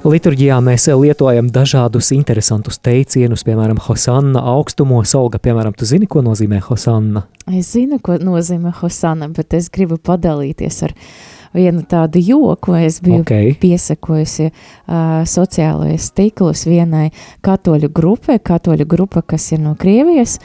[0.00, 5.12] Liturģijā mēs lietojam dažādus interesantus teicienus, piemēram, Hosanna augstumos.
[5.18, 7.26] Olga, piemēram, tu zini, ko nozīmē Hosanna?
[7.52, 10.96] Es zinu, ko nozīmē Hosanna, bet es gribu padalīties ar
[11.52, 12.78] vienu tādu joku.
[12.80, 13.52] Es biju okay.
[13.60, 17.10] piesakojusi uh, sociālajos tīklos vienai
[17.44, 20.38] katoļu grupai, katoļu grupa, kas ir no Krievijas,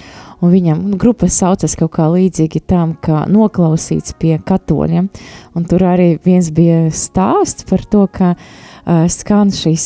[0.44, 5.12] un viņam nu, grupa saucas kaut kā līdzīgi tam, kā noklausīts pie katoļiem,
[5.56, 8.65] un tur arī viens bija stāsts par to, ka uh,
[9.10, 9.86] skan šis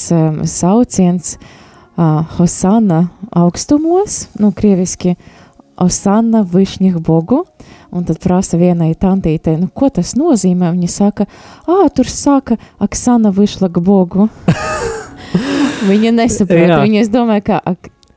[0.50, 1.60] sauciens uh,
[2.38, 5.16] Hosana augstumos, nu, krieviski
[5.80, 7.44] Osana Višņih Bogu,
[7.92, 10.72] un tad prasa vienai tantītei, nu, ko tas nozīmē?
[10.76, 11.28] Viņa saka,
[11.68, 14.28] ā, tur sāka Aksana Višlag Bogu.
[15.92, 17.62] viņa nesaprata, viņa es domāju, ka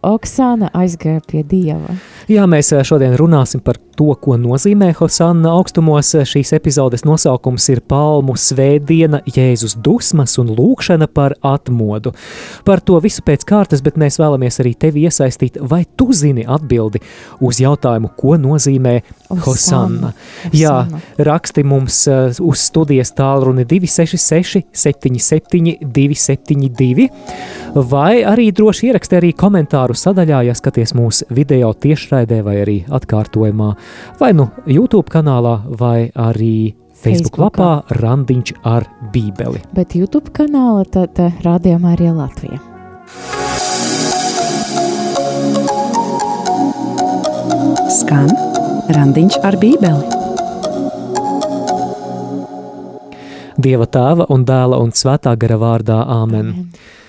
[0.02, 1.94] Oksana aizgāja pie Dieva.
[2.30, 6.12] Jā, mēs eh, šodien runāsim par to, ko nozīmē Hosanna augstumos.
[6.28, 12.14] Šīs epizodes nosaukums ir Palmu svētdiena, Jēzus dusmas un lūkšana par atmodu.
[12.66, 17.02] Par to visu pēc kārtas, bet mēs vēlamies arī tevi iesaistīt, vai tu zini atbildi
[17.42, 18.98] uz jautājumu, ko nozīmē
[19.46, 20.12] Hosanna.
[20.52, 20.74] Jā,
[21.18, 27.08] raksti mums eh, uz studijas tālruni 266 77 272,
[27.88, 33.72] vai arī droši ieraksti arī komentāru sadaļā, ja skaties mūsu video tiešraidē vai arī atkārtojumā,
[34.20, 39.62] vai nu YouTube kanālā, vai arī Facebook lapā Randiņš ar Bībeli.
[39.74, 42.60] Bet YouTube kanāla tad rādījumā arī Latvija.
[47.92, 48.30] Skan
[48.92, 50.20] Randiņš ar Bībeli.
[53.62, 56.54] Dieva tēva un dēla un svētā gara vārdā Āmen.
[56.54, 57.00] Amen.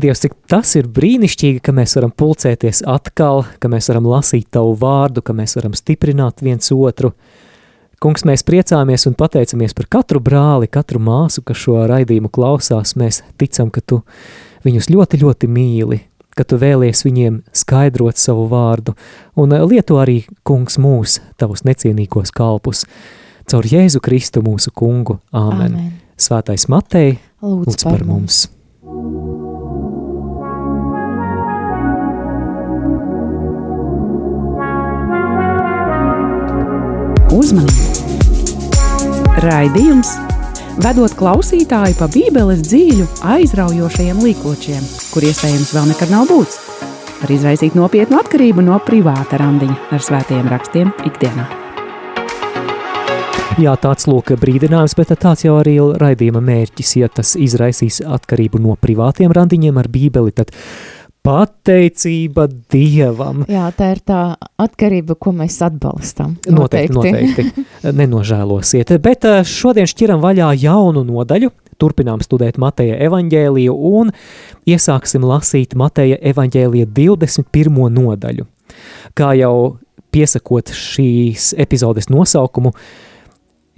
[0.00, 4.72] Dievs, cik tas ir brīnišķīgi, ka mēs varam pulcēties atkal, ka mēs varam lasīt tavu
[4.80, 7.12] vārdu, ka mēs varam stiprināt viens otru.
[8.00, 12.94] Kungs, mēs priecāmies un pateicamies par katru brāli, katru māsu, kas šo raidījumu klausās.
[12.96, 14.00] Mēs ticam, ka tu
[14.64, 16.00] viņus ļoti, ļoti mīli,
[16.32, 18.94] ka tu vēlies viņiem skaidrot savu vārdu,
[19.36, 22.86] un lieto arī, kungs, mūs, tavus necienīgos kalpus,
[23.50, 25.18] caur Jēzu Kristu mūsu kungu.
[25.28, 25.76] Āmen.
[25.76, 25.92] Āmen.
[26.20, 28.46] Svētais Matei, lūdz, lūdz par, par mums!
[37.30, 38.16] Uzmanību!
[39.44, 40.08] Raidījums
[40.82, 44.82] vedot klausītāju pa Bībeles dzīļu, aizraujošajiem līkločiem,
[45.12, 46.58] kur iespējams vēl nekad nav būts.
[47.20, 51.46] Var izraisīt nopietnu atkarību no privāta randiņa ar svētajiem rakstiem ikdienā.
[53.60, 56.96] Jā, tāds lūk, brīdinājums, bet tāds jau arī ir raidījuma mērķis.
[56.98, 60.50] Ja tas izraisīs atkarību no privātiem randiņiem ar Bībeli, tad
[61.26, 63.44] pateicība Dievam.
[63.50, 64.20] Jā, tā ir tā
[64.60, 66.36] atkarība, ko mēs atbalstam.
[66.48, 68.94] Noteikti, noteikti, noteikti nenožēlosiet.
[69.04, 74.14] Bet eh, šodien šķiram vaļā jaunu nodaļu, turpinām studēt Mateja evaņģēliju un
[74.68, 77.84] iesāksim lasīt Mateja evaņģēlija 21.
[77.96, 78.48] nodaļu.
[79.16, 79.54] Kā jau
[80.12, 82.74] piesakot šīs epizodes nosaukumu,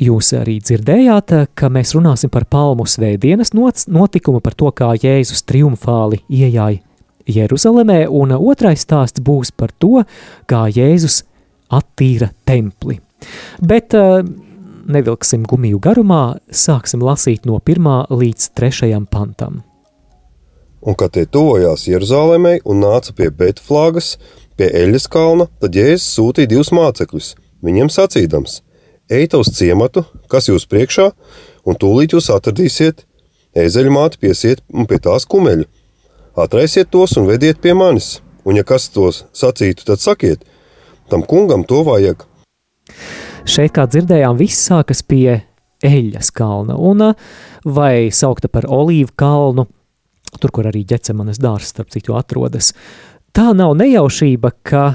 [0.03, 6.19] Jūs arī dzirdējāt, ka mēs runāsim par palmu svētdienas notikumu, par to, kā Jēzus triumfāli
[6.33, 6.81] iejāja
[7.29, 10.03] Jeruzalemē, un otrais stāsts būs par to,
[10.51, 11.23] kā Jēzus
[11.73, 12.99] attīra templi.
[13.63, 14.23] Bet uh,
[14.89, 19.63] nevilksim gumiju garumā, sāksim lasīt no 1 līdz 3 pantam.
[20.83, 24.17] Un kad tie tuvojās Jeruzalemē un nāca pie Betflāgas,
[24.59, 28.61] pie Eļas kalna, tad Jēzus sūtīja divus mācekļus, viņiem sacīdams:
[29.11, 31.13] Ejiet uz ciematu, kas jūs priekšā,
[31.67, 33.07] un tūlīt jūs atradīsiet
[33.55, 35.69] ezeļu māti piesiet un pie tās kumeļu
[36.33, 40.47] Atraisiet tos un vediet pie manis, un ja kas tos sacītu, tad sakiet,
[41.13, 42.25] tam kungam to vajag.
[43.45, 45.43] Šeit, kā dzirdējām, viss sākas pie
[45.85, 47.11] eļļas kalna, un
[47.69, 49.67] vai saukta par olīvu kalnu,
[50.39, 52.73] tur, kur arī ģecemanas dārs, starp citu, atrodas.
[53.37, 54.87] Tā nav nejaušība, ka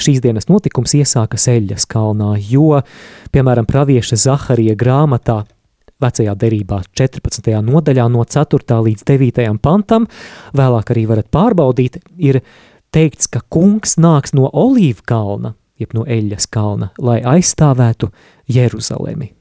[0.00, 2.80] šīs dienas notikums iesākas eļļas kalnā, jo,
[3.34, 5.42] piemēram, pravieša Zaharija grāmatā
[6.02, 7.52] vecajā derībā 14.
[7.66, 8.78] nodaļā no 4.
[8.88, 9.58] līdz 9.
[9.62, 10.08] pantam,
[10.56, 12.42] vēlāk arī varat pārbaudīt, ir
[12.94, 18.12] teikts, ka kungs nāks no Olīvu kalna, jeb no Eļas kalna, lai aizstāvētu
[18.52, 19.32] Jeruzalemi.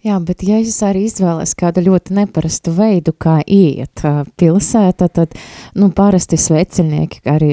[0.00, 5.34] Jā, bet ja es arī izvēlos kādu ļoti neparastu veidu, kā iet uh, pilsētā, tad,
[5.76, 7.50] nu, parasti sveceļnieki, arī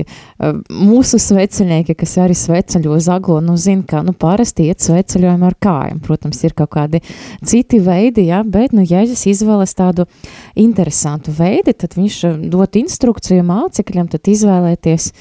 [0.72, 6.00] mūsu sveceļnieki, kas arī sveceļo zaglo, nu, zina, ka, nu, parasti iet sveceļojumi ar kājām.
[6.08, 7.04] Protams, ir kaut kādi
[7.44, 10.08] citi veidi, jā, bet, nu, ja es izvēlos tādu
[10.56, 15.12] interesantu veidi, tad viņš dot instrukciju mācekļiem, tad izvēlēties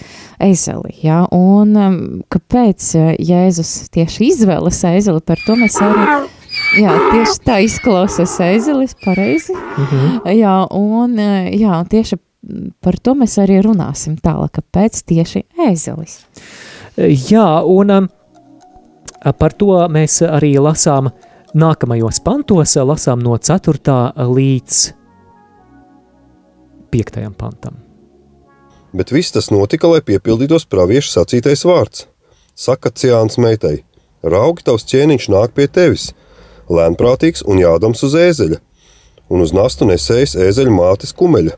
[0.46, 6.26] ezeli, jā, un kāpēc Jēzus tieši izvēlas ezeli, par to mēs arī
[6.76, 9.52] jā, tieši tā izklausās ezelis, pareizi.
[9.52, 10.36] Mm -hmm.
[10.36, 11.16] Jā, un
[11.60, 12.16] jā, tieši
[12.80, 16.20] par to mēs arī runāsim tālāk, kāpēc tieši ezelis.
[17.30, 18.08] Jā, un um,
[19.38, 21.10] par to mēs arī lasām
[21.54, 24.12] nākamajos pantos, lasām no 4.
[24.16, 24.92] līdz
[26.92, 27.34] 5.
[27.36, 27.82] pantam.
[28.96, 32.06] Bet viss tas notika, lai piepildītos praviešu sacītais vārds.
[32.56, 33.82] Saka Ciāns meitai,
[34.24, 36.14] raugi tavs ķēniņš nāk pie tevis,
[36.72, 38.58] lēnprātīgs un jādams uz ēzeļa,
[39.30, 41.56] un uz nastu nesējis ēzeļa mātes kumeļa.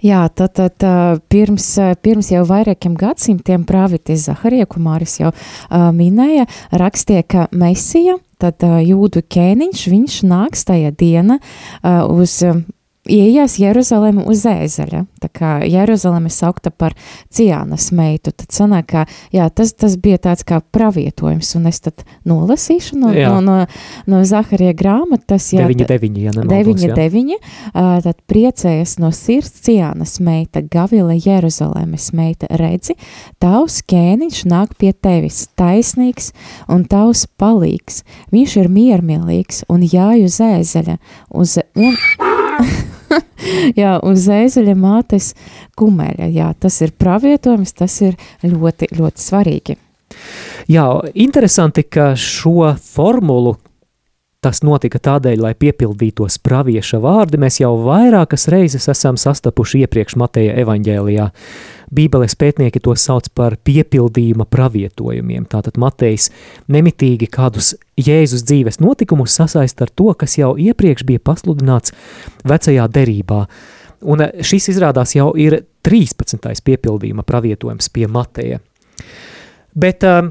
[0.00, 0.84] Jā, tad, tad
[1.28, 1.66] pirms,
[2.00, 8.64] pirms jau vairākiem gadsimtiem prāvitis Zaharija, ko Māris jau uh, minēja, rakstīja, ka Mesija, tad
[8.64, 12.40] uh, jūdu ķēniņš, viņš nāks tajā diena uh, uz
[13.08, 15.04] iejās Jeruzalemi uz ēzeļa.
[15.22, 16.94] Tā kā Jeruzaleme saukta par
[17.34, 22.04] Ciānas meitu, tad sanāk, ka jā, tas, tas bija tāds kā pravietojums, un es tad
[22.28, 23.30] nolasīšu no, jā.
[23.32, 23.66] no, no,
[24.08, 25.50] no Zaharija grāmatas.
[25.54, 31.16] Jā, 9, 9, ja nemaldos, 9, 9, uh, tad priecējas no sirds Ciānas meita, Gavila
[31.16, 32.96] Jeruzalemes meita, redzi,
[33.42, 36.32] tavs ķēniņš nāk pie tevis, taisnīgs
[36.70, 38.02] un tavs palīgs,
[38.34, 40.98] viņš ir miermīlīgs un jāj uz ēzeļa,
[41.38, 41.96] uz, un,
[43.80, 45.32] jā, uz ēzeļa mātes
[45.78, 46.30] kumeļa.
[46.34, 49.78] Jā, tas ir pravietojums, tas ir ļoti, ļoti svarīgi.
[50.68, 50.86] Jā,
[51.16, 53.56] interesanti, ka šo formulu
[54.44, 60.54] tas notika tādēļ, lai piepildītos pravieša vārdi, mēs jau vairākas reizes esam sastapuši iepriekš Mateja
[60.62, 61.24] evaņģēlijā.
[61.94, 65.48] Bībeles pētnieki to sauc par piepildījuma pravietojumiem.
[65.50, 66.28] Tātad Matejs
[66.70, 71.96] nemitīgi kādus Jēzus dzīves notikumus sasaist ar to, kas jau iepriekš bija pasludināts
[72.46, 73.40] vecajā derībā.
[74.06, 76.38] Un šis izrādās jau ir 13.
[76.62, 78.60] piepildījuma pravietojums pie Mateja.
[79.74, 80.30] Bet um,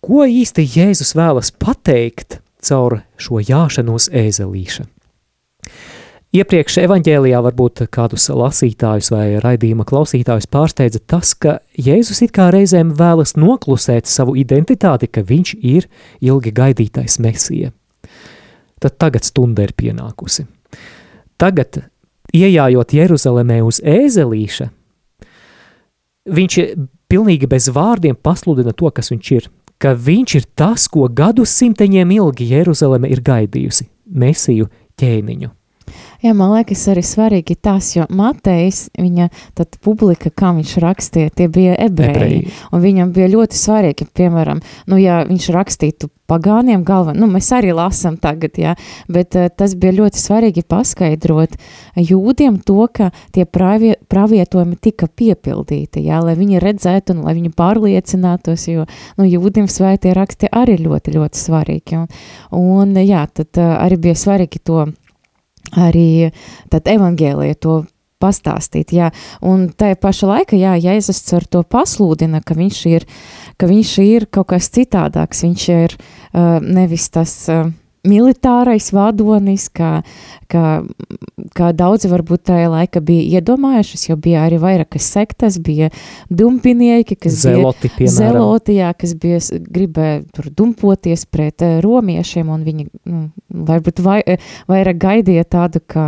[0.00, 4.88] ko īsti Jēzus vēlas pateikt caur šo jāšanos ēzelīša?
[6.34, 12.90] Iepriekš evaņģēlijā varbūt kādus lasītājus vai raidījuma klausītājus pārsteidza tas, ka Jēzus it kā reizēm
[12.98, 15.86] vēlas noklusēt savu identitāti, ka viņš ir
[16.18, 17.70] ilgi gaidītais mesija.
[18.82, 20.48] Tad tagad stunda ir pienākusi.
[21.38, 21.84] Tagad,
[22.34, 24.66] iejājot Jeruzalemē uz ēzelīša,
[26.34, 26.58] viņš
[27.14, 29.48] pilnīgi bez vārdiem pasludina to, kas viņš ir,
[29.78, 33.88] ka viņš ir tas, ko gadsimteņiem ilgi Jeruzaleme ir gaidījusi–
[34.24, 35.50] mesiju ķēniņu.
[36.24, 39.28] Jā, man liekas, arī svarīgi tas, jo Matejs, viņa
[39.84, 42.46] publika, kā viņš rakstīja, tie bija ebreji.
[42.72, 48.16] viņam bija ļoti svarīgi, piemēram, nu, ja viņš rakstītu pagāniem galveni, nu, mēs arī lasam
[48.20, 48.72] tagad, jā,
[49.12, 51.58] bet uh, tas bija ļoti svarīgi paskaidrot
[52.00, 57.52] jūdiem to, ka tie pravie, pravietojumi tika piepildīti, jā, lai viņi redzētu un lai viņi
[57.58, 58.88] pārliecinātos, jo,
[59.20, 62.00] nu, jūdiem svētie raksti arī ļoti, ļoti svarīgi.
[62.00, 62.12] Un,
[62.56, 64.86] un jā, tad uh, arī bija svarīgi to
[65.72, 66.30] arī
[66.72, 67.82] tad evangēlija to
[68.24, 69.10] pastāstīt, jā,
[69.44, 73.06] un tajā paša laika, jā, Jēzus ar to pasludina, ka viņš ir,
[73.60, 77.66] ka viņš ir kaut kas citādāks, viņš ir uh, nevis tas uh,
[78.08, 79.98] militārais vadonis, kā,
[80.54, 80.68] kā,
[81.56, 85.90] kā daudzi varbūt tajā laika bija iedomājušies, jo bija arī vairākas sektas, bija
[86.30, 89.40] dumpinieki, kas zeloti, bija zeloti, jā, kas bija
[89.74, 93.24] gribēja tur dumpoties pret uh, romiešiem, un viņi nu,
[93.68, 94.20] varbūt vai,
[94.70, 96.06] vairāk gaidīja tādu kā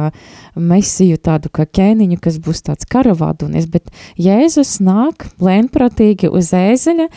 [0.57, 7.09] mesiju, tādu kā ķēniņu, kas būs tāds karavadonis, bet Jēzus nāk lēnprātīgi uz ēzeļa,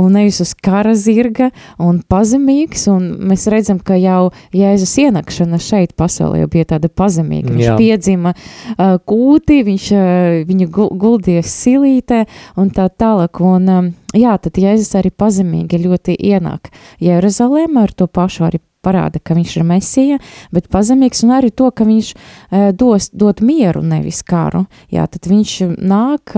[0.00, 1.50] un nevis uz kara zirga,
[1.80, 7.52] un pazemīgs, un mēs redzam, ka jau Jēzus ienākšana šeit pasaulē bija tāda pazemīga.
[7.54, 7.76] Viņš Jā.
[7.78, 12.24] piedzima uh, kūti, viņš uh, viņu guldies silītē
[12.60, 13.42] un tā tālāk.
[13.44, 16.72] Un, um, jā, tad Jēzus arī pazemīgi ļoti ienāk
[17.04, 20.18] Jeruzalēmā ar to pašu arī parāda, ka viņš ir mesija,
[20.54, 24.64] bet pazemīgs un arī to, ka viņš e, dos, dod mieru, nevis karu.
[24.92, 26.34] Jā, tad viņš nāk,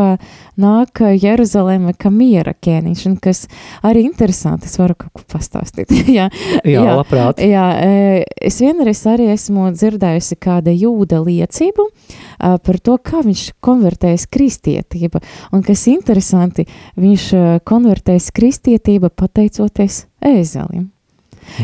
[0.60, 3.44] nāk Jeruzaleme kā miera ķēniņš, un kas
[3.86, 5.92] arī interesanti, es varu kaut ko pastāstīt.
[6.18, 6.28] jā,
[6.62, 7.42] jā, jā, labprāt.
[7.42, 11.92] Jā, e, es vienreiz arī esmu dzirdējusi kāda jūda liecību e,
[12.62, 15.22] par to, kā viņš konvertējas kristietība,
[15.54, 16.66] un kas interesanti,
[17.00, 17.28] viņš
[17.68, 20.91] konvertējas kristietība pateicoties ēzelim.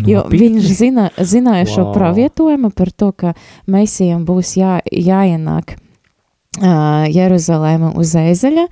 [0.04, 0.38] Jo Nopietni.
[0.38, 1.74] viņš zina, zināja wow.
[1.74, 3.34] šo pravietojumu par to, ka
[3.70, 8.66] Mēsijam būs jā, jāienāk uh, Jeruzalēma uz ēzeļa,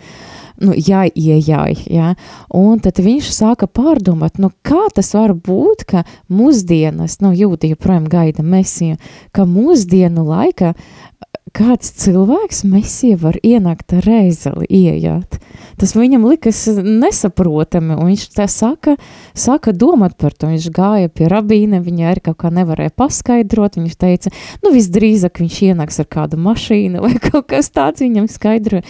[0.64, 2.12] nu, jāiejāj, jā.
[2.56, 8.08] Un tad viņš sāka pārdomāt, nu, kā tas var būt, ka mūsdienas, nu, jūdi joprojām
[8.12, 9.00] gaida Mēsiju,
[9.36, 10.74] ka mūsdienu laika
[11.54, 15.38] kāds cilvēks mesija var ienākt ar reizeli iejāt.
[15.76, 18.96] Tas viņam likas nesaprotami, un viņš tā saka,
[19.36, 20.48] saka domāt par to.
[20.50, 24.32] Viņš gāja pie rabīne, viņa arī kaut kā nevarēja paskaidrot, viņš teica,
[24.64, 28.86] nu visdrīzāk viņš ienāks ar kādu mašīnu vai kaut kas tāds viņam skaidroja.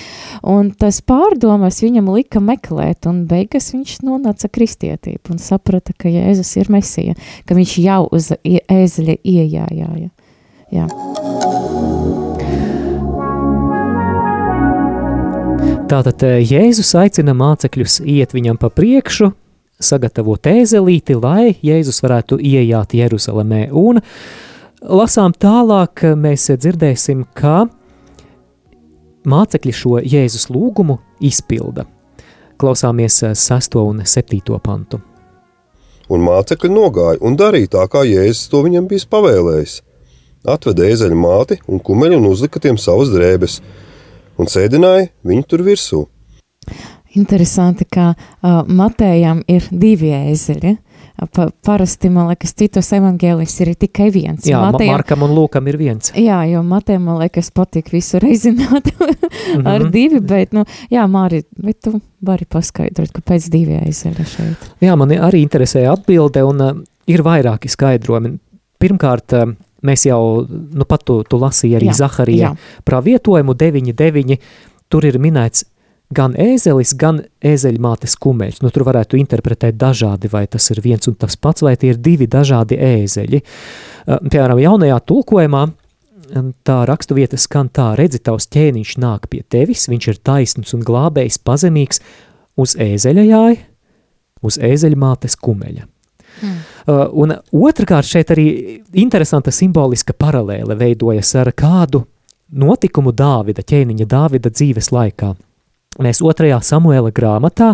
[0.47, 6.55] Un tas pārdomas viņam lika meklēt, un beigas viņš nonāca kristietību un saprata, ka Jēzus
[6.63, 10.13] ir mesija, ka viņš jau uz ēzeļa iejājāja.
[10.75, 10.87] Jā.
[15.87, 19.28] Tātad eh, Jēzus aicina mācekļus iet viņam pa priekšu,
[19.78, 23.69] sagatavot ēzelīti, lai Jēzus varētu iejāt Jeruzalemē.
[23.71, 24.00] Un
[24.83, 27.69] lasām tālāk, mēs dzirdēsim, ka
[29.31, 31.87] mācekļi šo Jēzus lūgumu izpilda.
[32.59, 33.78] Klausāmies 6.
[33.78, 34.43] un 7.
[34.66, 34.99] pantu.
[36.11, 39.81] Un mācekļi nogāja un darīja tā, kā Jēzus to viņam bija pavēlējis.
[40.50, 43.61] Atveda ēzeļu māti un kumeļu un uzlika tiem savas drēbes–
[44.38, 46.05] un sēdināja viņu tur virsū.
[47.16, 50.76] Interesanti, ka uh, Matējam ir divi ēzeļi.
[51.33, 54.45] Pa, parasti, man liekas, citos evaņģēlijos ir tikai viens.
[54.45, 56.11] Jā, Matejam, Markam un Lūkam ir viens.
[56.12, 59.64] Jā, jo Matejam, man liekas, patīk visu reizināt mm -hmm.
[59.64, 59.90] ar mhm.
[59.95, 64.69] divi, bet, nu, jā, Māri, bet tu vari paskaidrot, kāpēc divi ēzeļi šeit.
[64.85, 66.76] Jā, man arī interesēja atbilde, un uh,
[67.07, 68.37] ir vairāki skaidrojumi.
[68.78, 72.52] Pirmkārt, uh, Mēs jau, nu pat tu, tu lasīji arī jā, Zaharija jā.
[72.88, 74.38] pravietojumu 9.9.
[74.88, 75.66] Tur ir minēts
[76.14, 78.61] gan ēzelis, gan ēzeļmātes kumeļs.
[78.62, 82.00] Nu, tur varētu interpretēt dažādi, vai tas ir viens un tas pats, vai tie ir
[82.02, 83.42] divi dažādi ēzeļi.
[84.06, 85.64] Piemēram, jaunajā tulkojumā
[86.66, 91.38] tā raksturvieta skan tā, redzi, tavs ķēniņš nāk pie tevis, viņš ir taisns un glābējs,
[91.47, 92.02] pazemīgs,
[92.59, 93.61] uz ēzeļa jāja,
[94.47, 95.87] uz ēzeļmātes kumeļa.
[96.43, 96.59] Mm.
[96.87, 97.35] Uh, un
[97.66, 98.47] otrkārt šeit arī
[98.93, 102.05] interesanta simboliska paralēle veidojas ar kādu
[102.52, 105.33] notikumu Dāvida, ķēniņa Dāvida dzīves laikā.
[106.02, 107.73] Mēs otrajā Samuela grāmatā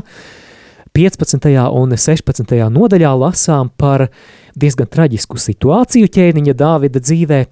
[0.95, 1.49] 15.
[1.73, 2.57] un 16.
[2.71, 4.07] nodaļā lasām par
[4.55, 7.45] diezgan traģisku situāciju ķēniņa Dāvida dzīvē.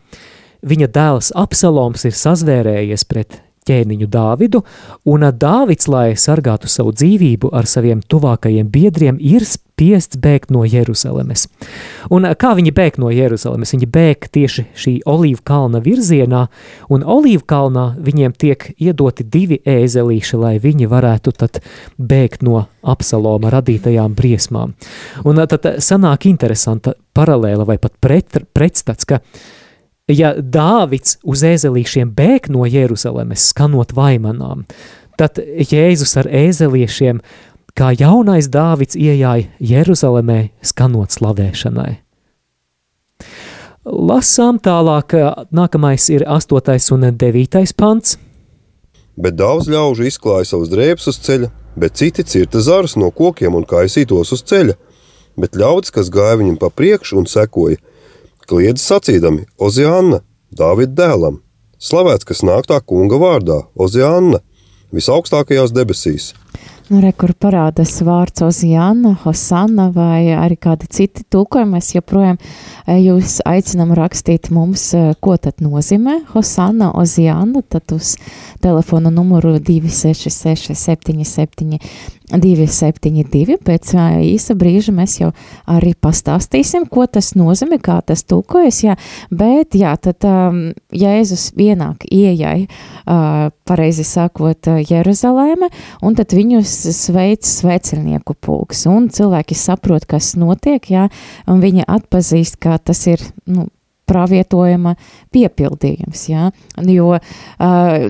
[0.71, 4.63] Viņa dēls Absaloms ir sazvērējies pret ķēniņu Dāvidu,
[5.09, 9.47] un Dāvids, lai sargātu savu dzīvību ar saviem tuvākajiem biedriem, ir
[9.81, 11.47] spiests bēgt no Jeruzalemes.
[12.13, 13.73] Un kā viņi bēg no Jeruzalemes?
[13.73, 16.49] Viņi bēg tieši šī olīvu kalna virzienā,
[16.93, 21.63] un olīvu kalnā viņiem tiek iedoti divi ēzelīši, lai viņi varētu tad
[21.97, 24.77] bēgt no Absaloma radītajām briesmām.
[25.25, 29.23] Un tad sanāk interesanta paralēla vai pat pret, pretstats, ka
[30.13, 34.67] ja Dāvids uz ēzelīšiem bēg no Jeruzalemes, skanot vaimanām,
[35.21, 37.21] tad Jēzus ar ēzeliešiem,
[37.77, 42.01] kā jaunais Dāvids, iejāja Jeruzalemē, skanot slavēšanai.
[43.91, 45.15] Lasām tālāk,
[45.51, 46.77] nākamais ir 8.
[46.95, 47.73] un 9.
[47.77, 48.19] pants.
[49.21, 51.51] Bet daudz ļaužu izklāja savus drēbes uz ceļa,
[51.81, 54.77] bet citi cirta zarus no kokiem un kaisītos uz ceļa.
[55.41, 57.81] Bet ļaudis, kas gāja viņam pa priekšu un sekoja,
[58.51, 61.41] kliedz sacīdami: Oziāna, Dāvida dēlam,
[61.79, 64.41] slavēts, kas nāk tā kunga vārdā, Oziāna,
[64.93, 66.33] visaugstākajās debesīs.
[66.91, 72.97] Nu, re, kur parādās vārds Oziāna, Hosanna vai arī kādi citi tulkojumi, mēs joprojām eh,
[72.99, 78.17] jūs aicinām rakstīt mums, eh, ko tad nozīmē Hosanna, Oziāna, tad uz
[78.59, 81.79] telefona numuru 266 77
[82.31, 83.59] 272.
[83.65, 83.93] Pēc
[84.27, 85.31] īsa brīža mēs jau
[85.71, 88.83] arī pastāstīsim, ko tas nozīmē, kā tas tulkojas.
[88.85, 88.97] Jā,
[89.31, 90.63] bet, jā, tad um,
[90.95, 95.71] Jēzus ienāk iejai, uh, pareizi sakot, Jeruzalēme,
[96.07, 101.09] un tad viņus sveic sveceļnieku pulks, un cilvēki saprot, kas notiek, jā,
[101.51, 103.69] un viņi atpazīst, ka tas ir, nu,
[104.11, 104.97] pravietojuma
[105.35, 106.25] piepildījums.
[106.31, 106.51] Ja?
[106.83, 107.21] Jo uh,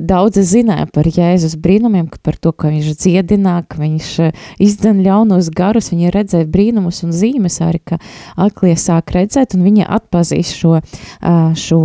[0.00, 5.52] daudzi zināja par Jēzus brīnumiem, par to, ka viņš dziedinā, ka viņš uh, izdzen ļaunos
[5.56, 8.00] garus, viņi redzēja brīnumus un zīmes arī, ka
[8.40, 11.82] aklie sāk redzēt, un viņi atpazīst šo, uh, šo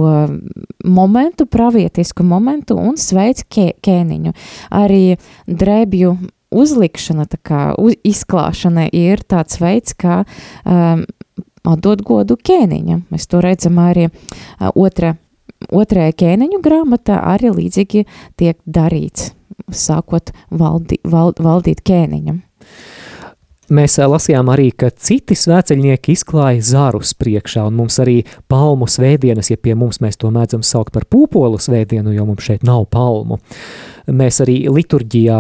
[0.86, 4.36] momentu, pravietisku momentu un sveic kē, kēniņu.
[4.76, 5.04] Arī
[5.50, 6.16] drēbju
[6.56, 11.04] uzlikšana, tā kā uz, izklāšana ir tāds veids, kā um,
[11.72, 13.06] atdot godu ķēniņam.
[13.14, 14.10] Mēs to redzam arī
[14.74, 15.16] otrā,
[15.70, 18.06] otrajā ķēniņu grāmatā, arī līdzīgi
[18.40, 19.32] tiek darīts,
[19.72, 22.44] sākot valdi, vald, valdīt ķēniņam.
[23.74, 28.20] Mēs lasījām arī, ka citi svēceļnieki izklāja zarus priekšā, un mums arī
[28.52, 32.66] palmu svētdienas, ja pie mums mēs to mēdzam saukt par pūpolu svētdienu, jo mums šeit
[32.68, 33.40] nav palmu.
[34.06, 35.40] Mēs arī liturģijā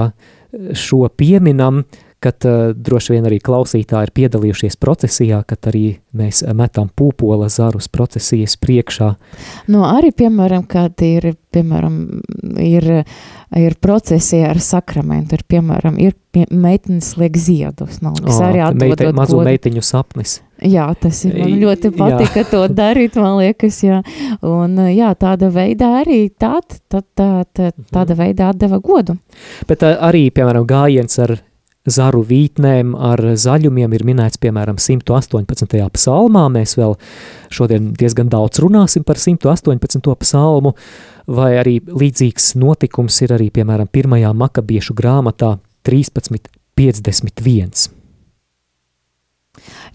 [0.74, 1.84] šo pieminam,
[2.26, 7.88] kad uh, droši vien arī klausītāji ir piedalījušies procesijā, kad arī mēs metam pūpola zarus
[7.92, 9.12] procesijas priekšā.
[9.70, 12.00] No nu, arī, piemēram, kad ir, piemēram,
[12.64, 12.88] ir,
[13.60, 19.00] ir procesija ar sakramentu, ir, piemēram, ir pie, meitenes liek ziedus, man liekas, arī atdodot
[19.00, 19.50] meite, mazo godu.
[19.52, 20.40] meitiņu sapnis.
[20.64, 22.50] Jā, tas ir, man ļoti patika jā.
[22.54, 24.02] to darīt, man liekas, jā.
[24.46, 29.18] Un jā, tāda veidā arī tād, tād, tād, tād, tāda veidā atdeva godu.
[29.70, 31.38] Bet arī, piemēram, gājiens ar
[31.86, 35.90] zaru vītnēm ar zaļumiem ir minēts, piemēram, 118.
[35.96, 36.46] psalmā.
[36.54, 36.96] Mēs vēl
[37.54, 40.16] šodien diezgan daudz runāsim par 118.
[40.22, 40.76] psalmu,
[41.28, 47.92] vai arī līdzīgs notikums ir arī, piemēram, pirmajā makabiešu grāmatā 13.51.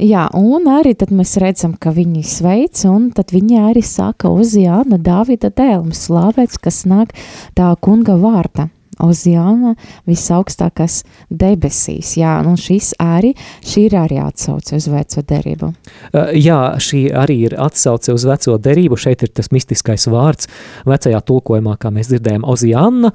[0.01, 4.55] Jā, un arī tad mēs redzam, ka viņi sveic, un tad viņi arī saka uz
[4.57, 7.13] Jāna Dāvida dēlum slavēts, kas nāk
[7.59, 8.71] tā kunga vārta.
[9.05, 9.75] Oziāna
[10.09, 12.15] visaugstākās debesīs.
[12.21, 13.33] Jā, un šis arī,
[13.67, 15.71] šī ir arī atsauce uz veco derību.
[16.11, 18.99] Uh, jā, šī arī ir atsauce uz veco derību.
[19.01, 20.51] Šeit ir tas mistiskais vārds
[20.89, 23.13] vecajā tulkojumā, kā mēs dzirdējām, Oziāna.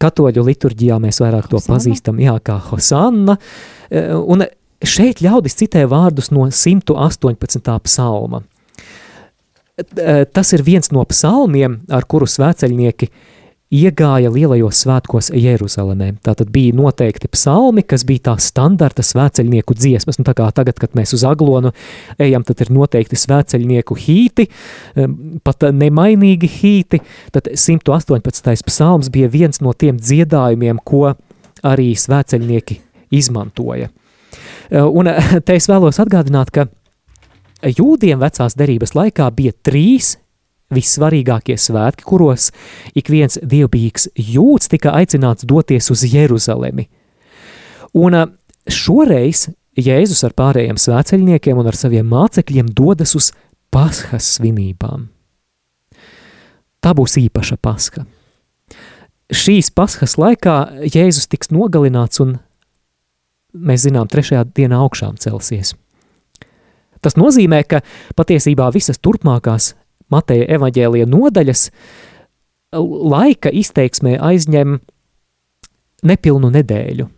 [0.00, 1.76] Katoļu liturģijā mēs vairāk to Hosanna.
[1.76, 3.36] pazīstam, jā, kā Hosanna.
[3.90, 4.46] Uh, un
[4.82, 7.78] šeit ļaudis citē vārdus no 118.
[7.86, 8.42] psalma.
[9.76, 13.24] Uh, tas ir viens no psalmiem, ar kuru svēceļnieki uh,
[13.74, 16.12] iegāja lielajos svētkos Jeruzalemē.
[16.22, 20.20] Tātad bija noteikti psalmi, kas bija tās standarta svēceļnieku dziesmas.
[20.20, 21.72] Nu, tā kā tagad, kad mēs uz aglonu
[22.22, 24.46] ejam, tad ir noteikti svēceļnieku hīti,
[25.42, 27.02] pat nemainīgi hīti.
[27.34, 28.66] Tad 118.
[28.70, 31.16] psalms bija viens no tiem dziedājumiem, ko
[31.66, 32.78] arī svēceļnieki
[33.18, 33.90] izmantoja.
[34.70, 35.10] Un
[35.46, 36.68] te es vēlos atgādināt, ka
[37.66, 40.14] jūdiem vecās derības laikā bija trīs
[40.74, 42.50] vissvarīgākie svētki, kuros
[42.96, 46.88] ik viens dievbijīgs jūds tika aicināts doties uz Jeruzalemi.
[47.96, 48.18] Un
[48.66, 49.46] šoreiz
[49.76, 53.32] Jēzus ar pārējiem svēceļniekiem un ar saviem mācekļiem dodas uz
[53.70, 55.10] Paskas svinībām.
[56.80, 58.06] Tā būs īpaša paska.
[59.26, 62.36] Šīs paskas laikā Jēzus tiks nogalināts un,
[63.52, 65.74] mēs zinām, trešajā dienā augšām celsies.
[67.02, 67.82] Tas nozīmē, ka
[68.16, 69.74] patiesībā visas turpmākās
[70.12, 71.68] Mateja evaņģēlija nodaļas
[72.76, 74.78] laika izteiksmē aizņem
[76.06, 77.08] nepilnu nedēļu,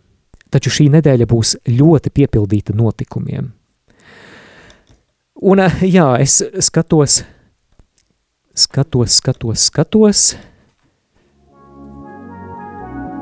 [0.49, 3.51] taču šī nedēļa būs ļoti piepildīta notikumiem.
[5.39, 7.21] Un jā, es skatos,
[8.57, 10.23] skatos, skatos, skatos.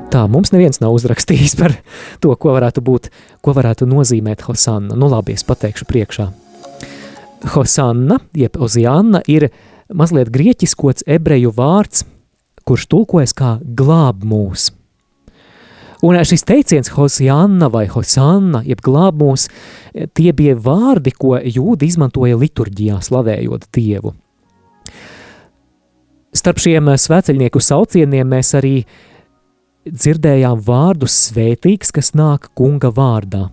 [0.07, 1.75] Tā, mums neviens nav uzrakstījis par
[2.23, 3.11] to, ko varētu būt,
[3.43, 4.95] ko varētu nozīmēt Hosanna.
[4.95, 6.31] Nu labi, es pateikšu priekšā.
[7.45, 9.49] Hosanna, jeb Oziāna, ir
[9.93, 12.05] mazliet grieķiskots ebreju vārds,
[12.67, 14.71] kurš tulkojas kā glāb mūs.
[16.05, 19.47] Un šis teiciens Hosianna vai Hosanna, jeb glāb mūs,
[20.13, 24.13] tie bija vārdi, ko jūdi izmantoja liturģijā slavējot Dievu.
[26.37, 28.75] Starp šiem svēceļnieku saucieniem mēs arī
[29.87, 33.47] dzirdējām vārdus svētīgs, kas nāk kunga vārdā.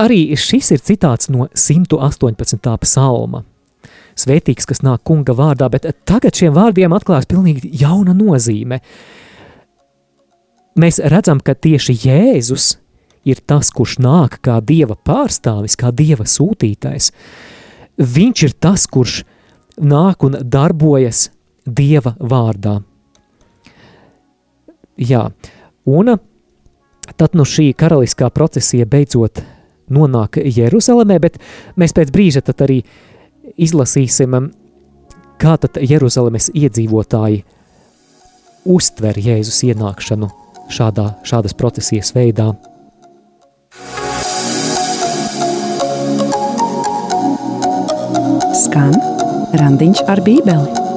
[0.00, 2.76] Arī šis ir citāts no 118.
[2.80, 3.42] psalma.
[4.16, 8.80] Svētīgs, kas nāk kunga vārdā, bet tagad šiem vārdiem atklās pilnīgi jauna nozīme.
[10.80, 12.70] Mēs redzam, ka tieši Jēzus
[13.28, 17.10] ir tas, kurš nāk kā Dieva pārstāvis, kā Dieva sūtītais.
[18.00, 19.20] Viņš ir tas, kurš
[19.76, 21.28] nāk un darbojas
[21.68, 22.78] Dieva vārdā.
[25.00, 25.28] Jā,
[25.88, 26.16] un
[27.16, 29.44] tad nu šī karaliskā procesija beidzot
[29.90, 31.38] nonāk Jeruzalemē, bet
[31.80, 32.80] mēs pēc brīža tad arī
[33.60, 34.50] izlasīsim,
[35.40, 37.44] kā tad Jeruzalemes iedzīvotāji
[38.70, 40.28] uztver Jēzus ienākšanu
[40.70, 42.52] šādā, šādas procesijas veidā.
[48.60, 48.94] Skan
[49.56, 50.89] randiņš ar bībeli.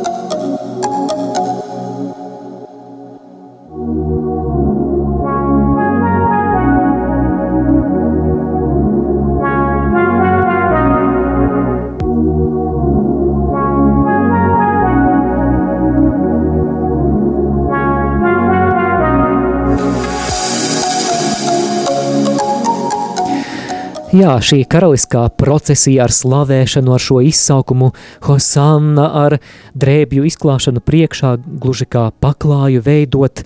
[24.23, 27.89] Jā, šī karaliskā procesija ar slavēšanu, ar šo izsaukumu
[28.23, 29.33] Hosanna, ar
[29.75, 33.41] drēbju izklāšanu priekšā, gluži kā paklāju veidot,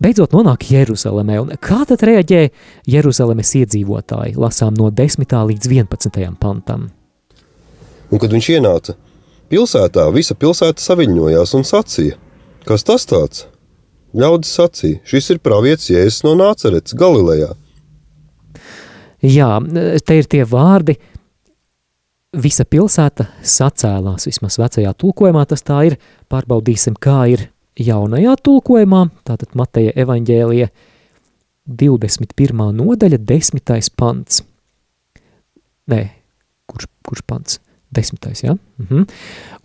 [0.00, 1.36] beidzot nonāk Jeruzalemē.
[1.42, 2.46] Un kā tad reaģē
[2.88, 4.38] Jeruzalemes iedzīvotāji?
[4.40, 5.36] Lasām no 10.
[5.52, 6.24] līdz 11.
[6.40, 6.88] pantam.
[8.08, 8.96] Un kad viņš ienāca
[9.52, 12.16] pilsētā, visa pilsēta saviņojās un sacīja,
[12.64, 13.44] kas tas tāds?
[14.16, 17.52] Ļaudis sacīja, šis ir pravietis Jēzus no Nācerets, Galilejā.
[19.22, 19.48] Jā,
[20.02, 20.96] te ir tie vārdi,
[22.42, 25.98] visa pilsēta sacēlās, vismaz vecajā tulkojumā tas tā ir,
[26.32, 27.46] pārbaudīsim, kā ir
[27.78, 30.70] jaunajā tulkojumā, tātad Mateja evaņģēlija
[31.70, 32.64] 21.
[32.80, 33.92] nodaļa, 10.
[33.96, 34.42] pants.
[35.92, 36.00] Nē,
[36.70, 37.60] kurš, kurš pants?
[37.92, 38.56] Desmitais, ja?
[38.80, 39.04] Mhm.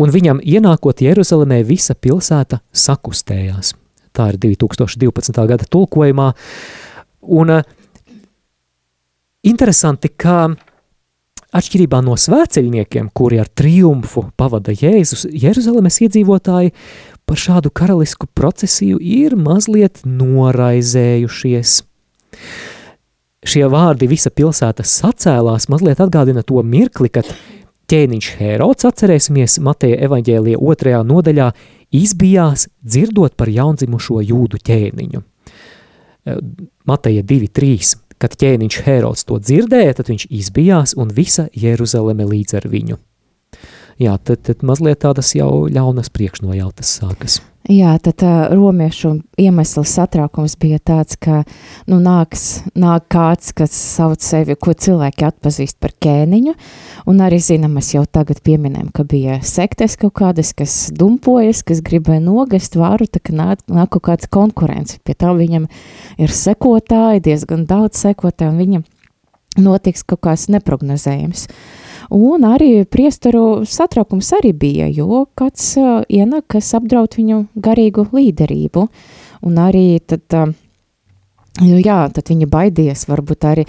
[0.04, 3.74] Un viņam ienākot Jeruzalemē, visa pilsēta sakustējās.
[4.12, 5.48] Tā ir 2012.
[5.48, 6.34] gada tulkojumā.
[7.22, 7.64] Un uh,
[9.48, 10.48] interesanti, ka
[11.58, 16.74] atšķirībā no svēceļniekiem, kuri ar triumfu pavada Jēzus, Jeruzalemes iedzīvotāji
[17.28, 21.78] par šādu karalisku procesiju ir mazliet noraizējušies.
[23.48, 27.30] Šie vārdi visa pilsēta sacēlās mazliet atgādina to mirkli, kad
[27.88, 31.52] ķēniņš Herods, atcerēsimies Mateja evaņģēlija otrajā nodaļā,
[31.96, 35.24] izbijās dzirdot par jaundzimušo jūdu ķēniņu.
[36.88, 38.07] Mateja 2.3.
[38.18, 42.98] Kad ķēniņš Herods to dzirdēja, tad viņš izbijās un visa Jeruzaleme līdz ar viņu.
[43.98, 47.40] Jā, tad, tad mazliet tādas jau ļaunas priekšnojautas sākas.
[47.68, 49.10] Jā, tad uh, romiešu
[49.42, 51.42] iemesls satraukums bija tāds, ka
[51.90, 56.54] nu, nāks, nāk kāds, kas sauc sevi, ko cilvēki atpazīst par ķēniņu,
[57.12, 61.82] un arī zinām, mēs jau tagad pieminējam, ka bija sektes kaut kādas, kas dumpojas, kas
[61.84, 65.66] gribēja nogast varu, tā ka nāk, nāk kaut kāds konkurence, pie tā viņam
[66.22, 68.88] ir sekotāji, diezgan daudz sekotāji, un viņam
[69.68, 71.50] notiks kaut kāds neprognozējums.
[71.50, 71.77] Uh,
[72.16, 78.88] Un arī priesteru satraukums arī bija, jo kāds uh, ienāk, kas apdraud viņu garīgu līderību.
[79.48, 80.54] Un arī tad, uh,
[81.62, 83.68] jā, tad viņi baidies varbūt arī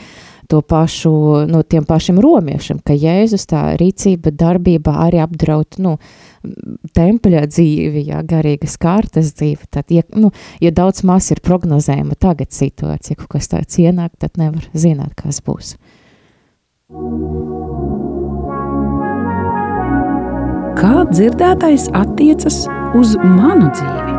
[0.49, 1.11] to pašu,
[1.47, 5.99] no tiem pašiem romiešiem, ka Jēzus tā rīcība, darbība arī apdraud, nu,
[6.97, 10.33] tempeļa dzīvi, jā, garīgas kārtas dzīvi, tad, ja, nu,
[10.65, 15.43] ja daudz maz ir prognozējama tagad situācija, kaut kas tāds ienāk, tad nevar zināt, kas
[15.45, 15.75] būs.
[20.79, 22.63] Kā dzirdētais attiecas
[22.95, 24.17] uz manu dzīvi.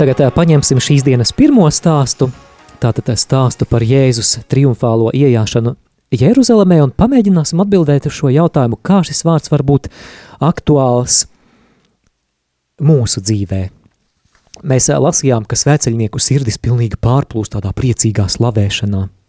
[0.00, 2.30] Tagad paņemsim šīs dienas pirmo stāstu,
[2.80, 5.74] Tātad stāstu par Jēzus triumfālo iejāšanu
[6.16, 9.90] Jeruzalemē un pamēģināsim atbildēt uz šo jautājumu, kā šis vārds var būt
[10.40, 11.26] aktuāls
[12.80, 13.62] mūsu dzīvē.
[14.64, 19.06] Mēs lasījām, ka svēceļnieku sirdis pilnīgi pārplūst tādā priecīgā slavēšanā–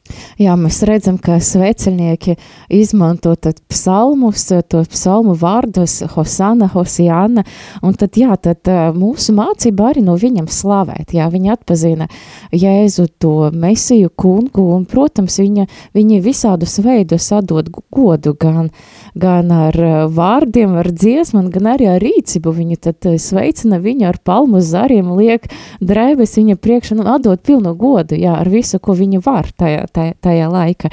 [0.41, 2.35] Jā, mēs redzam, ka sveceļnieki
[2.73, 3.35] izmanto
[3.69, 7.43] psalmus, to psalmu vārdus, Hosana, Hosiana,
[7.85, 12.07] un tad, jā, tad mūsu mācība arī no viņam slavēt, jā, viņi atpazina
[12.55, 18.71] Jēzu to mesiju kungu, un, protams, viņa, viņi visādus veidus atdod godu, gan,
[19.15, 19.77] gan ar
[20.11, 25.49] vārdiem, ar dziesmu, gan arī ar rīcību, viņi tad sveicina viņu ar palmu zariem, liek
[25.81, 30.17] drēbes viņa priekšā, un atdod pilnu godu, jā, ar visu, ko viņi var tajā, tajā
[30.21, 30.91] tajā, laika.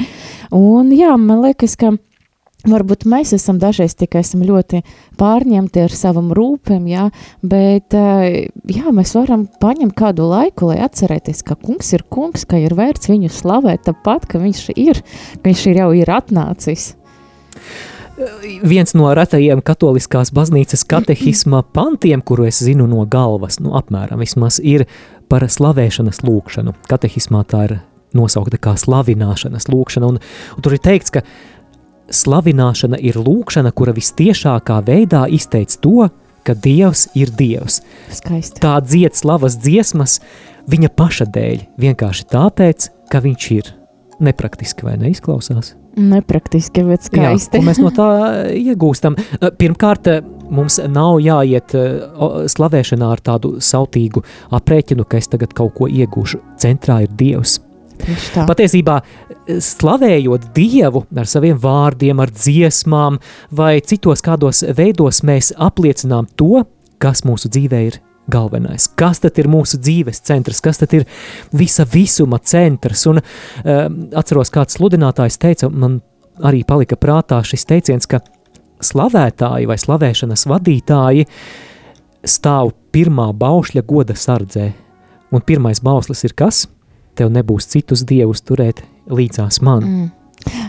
[0.55, 1.97] Un jā, man liekas, ka
[2.67, 4.81] Varbūt mēs esam dažreiz tikai esam ļoti
[5.17, 7.05] pārņemti ar savam rūpēm, jā,
[7.47, 12.75] bet jā, mēs varam paņemt kādu laiku, lai atcerēties, ka kungs ir kungs, ka ir
[12.77, 15.01] vērts viņu slavēt tāpat, ka viņš ir,
[15.39, 16.97] ka viņš ir jau ir atnācis.
[18.67, 24.59] Viens no retajiem katoliskās baznīcas katehisma pantiem, kuru es zinu no galvas, nu apmēram vismaz,
[24.59, 24.89] ir
[25.31, 26.75] par slavēšanas lūkšanu.
[26.91, 27.77] Katehismā tā ir
[28.17, 30.19] nosaukta kā slavināšanas lūkšana, un,
[30.57, 31.23] un tur ir teikts, ka
[32.11, 36.09] slavināšana ir lūkšana, kura vistiešākā veidā izteic to,
[36.43, 37.83] ka Dievs ir Dievs.
[38.19, 38.63] Skaisti.
[38.65, 40.19] Tā dzied slavas dziesmas
[40.71, 43.75] viņa paša dēļ, vienkārši tāpēc, ka viņš ir.
[44.25, 45.77] Nepraktiski vai neizklausās?
[45.99, 47.59] Nepraktiski, bet skaisti.
[47.59, 48.09] Jā, mēs no tā
[48.55, 49.17] iegūstam?
[49.59, 50.11] Pirmkārt,
[50.55, 51.75] mums nav jāiet
[52.55, 54.23] slavēšanā ar tādu sautīgu
[54.55, 56.41] aprēķinu, ka es tagad kaut ko iegūšu.
[56.63, 57.59] Centrā ir Dievs.
[58.47, 59.01] Patiesībā,
[59.59, 63.19] slavējot Dievu ar saviem vārdiem, ar dziesmām
[63.51, 66.63] vai citos kādos veidos, mēs apliecinām to,
[67.03, 67.99] kas mūsu dzīvē ir
[68.31, 68.88] galvenais.
[68.99, 71.07] Kas tad ir mūsu dzīves centrs, kas tad ir
[71.57, 73.07] visa visuma centrs?
[73.11, 76.01] Un um, atceros, kāds sludinātājs teica, man
[76.45, 78.23] arī palika prātā šis teiciens, ka
[78.85, 81.27] slavētāji vai slavēšanas vadītāji
[82.29, 84.73] stāv pirmā baušļa goda sardzē.
[85.35, 86.67] Un pirmais bauslis ir kas?
[87.19, 89.85] tev nebūs citus dievus turēt līdzās man.
[89.85, 90.09] Mm.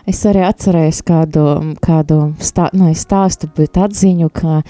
[0.09, 1.43] Es arī atcerējos kādu,
[1.83, 4.61] kādu stā, nu, stāstu, bet atziņu, ka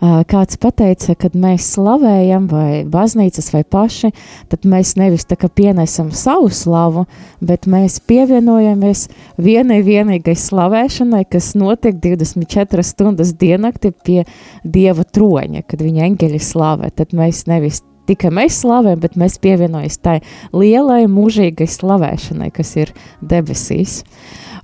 [0.00, 4.12] kāds pateica, kad mēs slavējam, vai baznīcas, vai paši,
[4.52, 7.06] tad mēs nevis tā kā pienesam savu slavu,
[7.40, 9.06] bet mēs pievienojamies
[9.40, 14.22] vienai vienīgai slavēšanai, kas notiek 24 stundas diennakti pie
[14.64, 16.90] Dieva troņa, kad viņa eņģeļi slavē.
[16.96, 20.18] Tad mēs nevis tikai mēs slavējam, bet mēs pievienojamies tai
[20.54, 24.02] lielai mūžīgai slavēšanai, kas ir debesīs.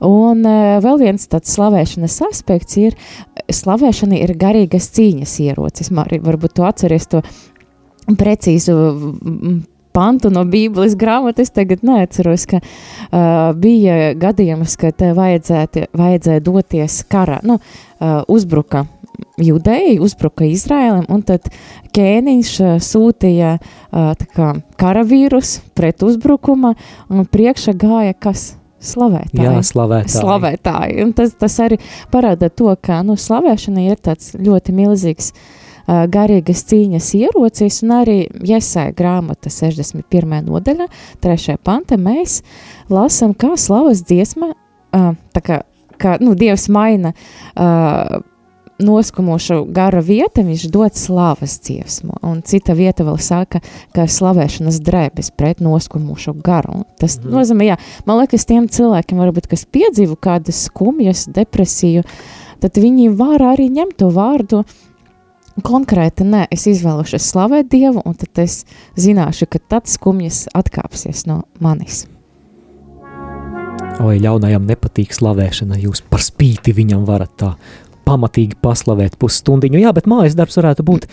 [0.02, 0.42] Un
[0.82, 2.96] vēl viens tāds slavēšanas aspekts ir,
[3.50, 5.92] slavēšana ir garīgas cīņas ierocis.
[5.92, 7.22] Varbūt tu atceries to
[8.18, 8.76] precīzu
[9.92, 17.42] pantu no Bībeles grāmatas, tagad neatceros, ka uh, bija gadījums, ka te vajadzēja doties karā,
[17.46, 18.86] nu, uh, uzbruka
[19.36, 21.50] Judēji, uzbruka Izrēlam, un tad
[21.92, 23.52] ķēniņš uh, sūtīja
[23.92, 24.48] kā,
[24.80, 26.72] karavīrus pret uzbrukuma,
[27.12, 28.54] un priekšā gāja kas?
[28.82, 29.46] Slavētāji.
[29.46, 30.14] Jā, slavētāji.
[30.16, 31.02] slavētāji.
[31.04, 31.78] Un tas, tas arī
[32.12, 38.16] parāda to, ka nu, slavēšana ir tāds ļoti milzīgs uh, garīgas cīņas ierocis, un arī
[38.48, 40.34] Jesai grāmata 61.
[40.48, 40.88] nodaļa,
[41.22, 41.56] 3.
[41.62, 42.40] panta, mēs
[42.92, 45.62] lasam, kā slavas dziesma, uh, tā kā,
[46.02, 48.18] kā nu, Dievs maina uh,
[48.84, 52.18] noskumošu gara vieta, viņš dod slavas dziesmu.
[52.26, 53.62] Un cita vieta vēl saka,
[53.94, 56.82] ka slavēšanas drēbes pret noskumušu garu.
[57.00, 57.32] Tas mm.
[57.32, 62.04] nozīmē, jā, man liekas, tiem cilvēkiem, varbūt, kas piedzīvo kādas skumjas, depresiju,
[62.62, 64.62] tad viņi var arī ņemt to vārdu
[65.60, 68.62] konkrēti, nē, es izvēlušos slavēt Dievu, un tad es
[68.96, 72.06] zināšu, ka tad skumjas atkāpsies no manis.
[74.02, 77.50] Oi, ļaunajam nepatīk slavēšana, jūs par spīti viņam varat tā
[78.06, 79.80] pamatīgi paslavēt pusstundiņu.
[79.82, 81.08] Jā, bet mājas darbs varētu būt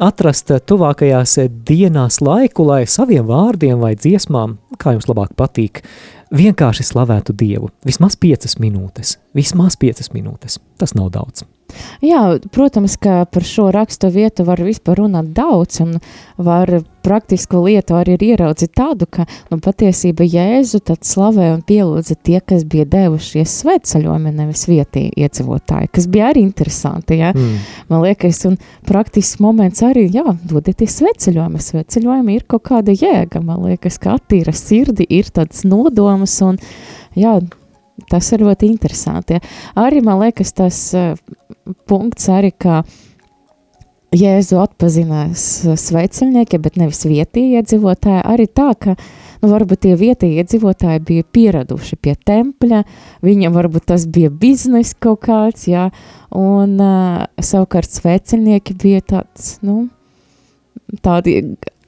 [0.00, 1.36] atrast tuvākajās
[1.68, 5.82] dienās laiku, lai saviem vārdiem vai dziesmām, kā jums labāk patīk,
[6.34, 7.70] vienkārši slavētu Dievu.
[7.86, 10.60] Vismaz piecas minūtes, vismaz piecas minūtes.
[10.80, 11.44] Tas nav daudz.
[12.02, 15.98] Jā, protams, ka par šo rakstu vietu var vispār runāt daudz, un
[16.40, 22.40] var praktisku lietu arī ieraudzīt tādu, ka nu, patiesība Jēzu tad slavē un pielūdza tie,
[22.44, 27.32] kas bija devušies svētceļojumi, nevis vietī iedzīvotāji, kas bija arī interesanti, jā.
[27.36, 27.62] Mm.
[27.92, 33.64] Man liekas, un praktisks moments arī, jā, dodieties svētceļojumi, svētceļojumi ir kaut kāda jēga, man
[33.68, 36.58] liekas, ka attīra sirdi, ir tāds nodomas un,
[37.18, 37.36] jā,
[38.10, 39.38] tas ir ļoti interesanti.
[39.38, 39.44] Ja.
[39.86, 41.14] Arī man liekas, tas uh,
[41.90, 42.82] punkts arī, ka
[44.10, 45.42] Jēzu atpazinās
[45.78, 48.24] sveiciņnieki, bet nevis vietējie iedzīvotāji.
[48.26, 52.80] Arī tā, ka nu, varbūt tie vietējie iedzīvotāji bija pieraduši pie tempļa,
[53.22, 55.86] viņam varbūt tas bija biznes kaut kāds, jā,
[56.34, 59.84] un uh, savukārt sveiciņnieki bija tāds, nu,
[61.06, 61.38] tādi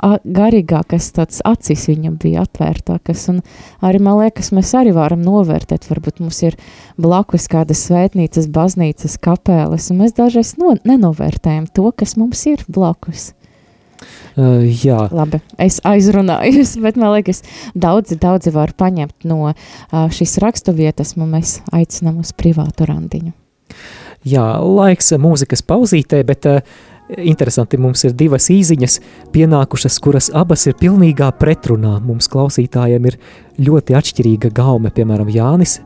[0.03, 3.43] garīgākas tāds acis viņam bija atvērtākas, un
[3.85, 6.57] arī, man liekas, mēs arī varam novērtēt, varbūt mums ir
[7.01, 13.31] blakus kādas svētnīcas, baznīcas, kapēles, un mēs dažreiz no, nenovērtējam to, kas mums ir blakus.
[14.35, 14.97] Uh, jā.
[15.13, 17.43] Labi, es aizrunājos, bet man liekas,
[17.79, 19.55] daudzi, daudzi var paņemt no uh,
[20.11, 23.35] šīs rakstu vietas, un mēs aicinām uz privātu randiņu.
[24.29, 26.61] Jā, laiks mūzikas pauzītē, bet uh,
[27.19, 28.99] Interesanti, mums ir divas īziņas
[29.35, 31.99] pienākušas, kuras abas ir pilnīgā pretrunā.
[32.05, 33.19] Mums klausītājiem ir
[33.61, 35.81] ļoti atšķirīga gaume, piemēram, Jānis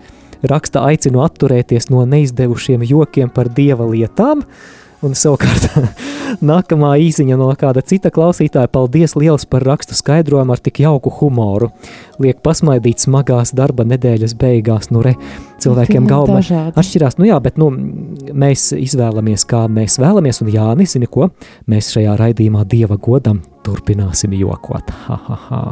[0.46, 4.44] raksta aicinu atturēties no neizdevušiem jokiem par dieva lietām,
[5.07, 5.69] Un savukārt
[6.51, 11.71] nākamā īsiņa no kāda cita klausītāja paldies liels par rakstu skaidrojumu ar tik jauku humoru.
[12.23, 15.14] Liek pasmaidīt smagās darba nedēļas beigās, nu re,
[15.62, 17.21] cilvēkiem gauma atšķirās.
[17.21, 17.71] Nu jā, bet nu,
[18.33, 21.31] mēs izvēlamies, kā mēs vēlamies, un Jānis, zini ko,
[21.71, 24.90] mēs šajā raidījumā Dieva godam turpināsim jokot.
[25.07, 25.66] Ha, ha, ha.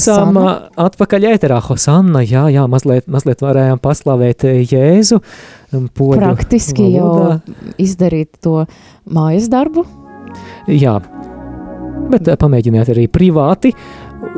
[0.00, 0.70] Esam Hosanna.
[0.80, 5.20] atpakaļ ēterā, Hosanna, jā, jā, mazliet, mazliet varējām paslavēt Jēzu.
[5.70, 7.40] Praktiski valodā.
[7.40, 8.64] jau izdarīt to
[9.10, 9.84] mājas darbu.
[10.70, 10.96] Jā,
[12.10, 13.74] bet pamēģiniet arī privāti.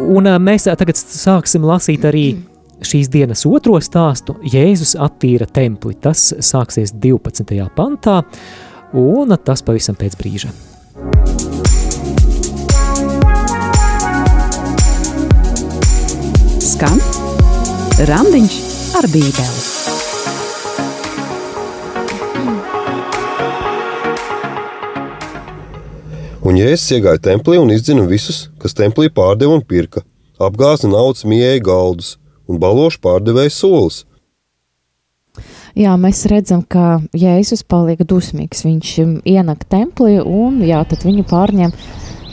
[0.03, 2.27] Un mēs tagad sāksim lasīt arī
[2.83, 4.37] šīs dienas otro stāstu.
[4.43, 5.95] Jēzus attīra templi.
[5.95, 7.55] Tas sāksies 12.
[7.77, 8.23] pantā,
[8.99, 10.72] un tas pavisam pēc brīža.
[16.83, 16.99] Skan
[18.09, 18.55] Randiņš
[18.99, 19.61] ar Bībeli.
[26.43, 30.03] Un Jēzus iegāja templī un izdzina visus, kas templī pārdeva un pirka,
[30.43, 32.17] apgāza naudas mieeja galdus
[32.51, 34.03] un balošu pārdevēja solis.
[35.79, 38.67] Jā, mēs redzam, ka Jēzus paliek dusmīgs.
[38.67, 41.79] Viņš ienak templī un jā, tad viņu pārņem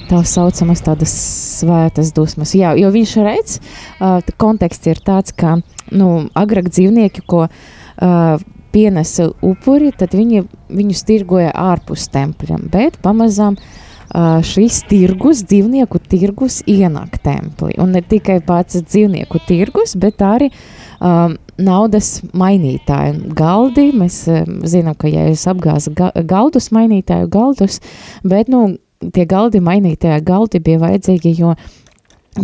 [0.10, 1.14] tā saucamas tādas
[1.60, 2.56] svētas dusmas.
[2.58, 3.58] Jā, jo viņš redz,
[4.00, 5.60] uh, konteksts ir tāds, ka
[5.92, 13.58] nu, agrāk dzīvnieki, ko uh, pienesa upuri, tad viņi viņus tirgoja ārpus tempļiem, bet pamazām
[13.58, 17.76] uh, šis tirgus, dzīvnieku tirgus ienāk templī.
[17.82, 23.90] Un ne tikai pats dzīvnieku tirgus, bet arī um, naudas mainītāju galdi.
[23.98, 27.82] Mēs um, zinām, ka ja es apgāzu ga galdus, mainītāju galdus,
[28.24, 31.54] bet, nu, tie galdi mainītajā galdi bija vajadzīgi, jo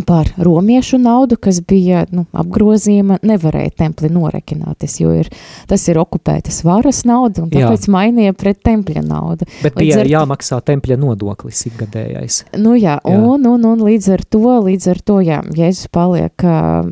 [0.05, 5.29] par romiešu naudu, kas bija nu, apgrozījuma, nevarēja templi norekināties, jo ir,
[5.69, 7.93] tas ir okupētas varas nauda, un tāpēc jā.
[7.93, 9.47] mainīja pret tempļa naudu.
[9.63, 10.09] Bet bija ar...
[10.09, 12.41] jāmaksā tempļa nodoklis ikgadējais.
[12.59, 13.15] Nu jā, jā.
[13.15, 16.83] Un, un, un līdz ar to, līdz ar to, jā, Jēzus paliek uh,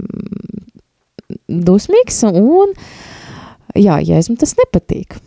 [1.50, 2.76] dusmīgs, un
[3.76, 5.20] jā, Jēzum tas nepatīk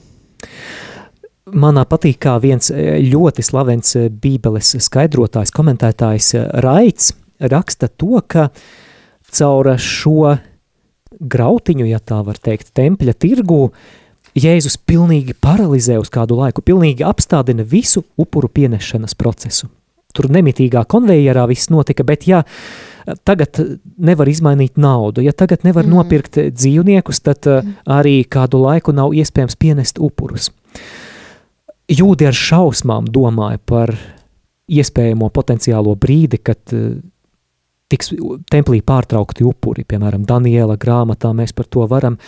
[1.54, 8.18] manā patīk, kā viens e, ļoti slavens e, Bībeles skaidrotājs, komentētājs e, Raits raksta to,
[8.26, 8.48] ka
[9.36, 10.34] caur šo
[11.16, 13.62] grautiņu, ja tā var teikt, tempļa tirgū,
[14.36, 19.70] Jēzus pilnīgi paralizē uz kādu laiku, pilnīgi apstādina visu upuru pienešanas procesu.
[20.12, 22.42] Tur nemitīgā konvejerā viss notika, bet ja
[23.24, 23.56] tagad
[23.96, 25.94] nevar izmainīt naudu, ja tagad nevar mm.
[25.94, 27.80] nopirkt dzīvniekus, tad mm.
[27.96, 30.50] arī kādu laiku nav iespējams pienest upurus.
[30.50, 31.15] Uh,
[31.92, 33.94] jūdi ar šausmām domāja par
[34.66, 36.96] iespējamo potenciālo brīdi, kad uh,
[37.92, 38.10] tiks
[38.50, 42.18] templī pārtraukti upuri, piemēram, Daniela grāmatā mēs par to varam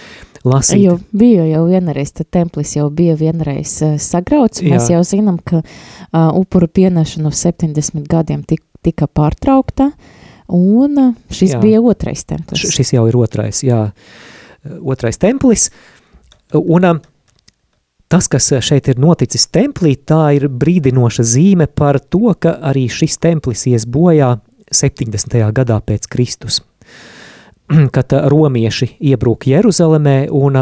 [0.47, 0.85] lasīt.
[0.85, 4.99] Jo bija jau vienreiz, tad templis jau bija vienreiz uh, sagrauts, mēs Jā.
[4.99, 9.91] jau zinām, ka uh, upuru pienešanu 70 gadiem tika, tika pārtraukta,
[10.55, 11.63] un šis jā.
[11.63, 12.63] bija otrais templis.
[12.63, 13.89] Š šis jau ir otrais, jā,
[14.79, 15.69] otrais templis,
[16.55, 17.03] un uh,
[18.09, 23.19] Tas, kas šeit ir noticis templī, tā ir brīdinoša zīme par to, ka arī šis
[23.21, 24.39] templis ies bojā
[24.73, 25.37] 70.
[25.53, 26.63] gadā pēc Kristus.
[27.95, 30.57] Kad romieši iebrūk Jeruzalemē un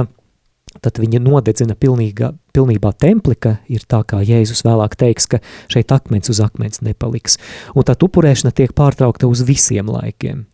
[0.83, 5.41] tad viņi nodedzina pilnīga, pilnībā templi, ka ir tā kā Jēzus vēlāk teiks, ka
[5.73, 7.39] šeit akmens uz akmens nepaliks.
[7.79, 10.45] Un tad upurēšana tiek pārtraukta uz visiem laikiem.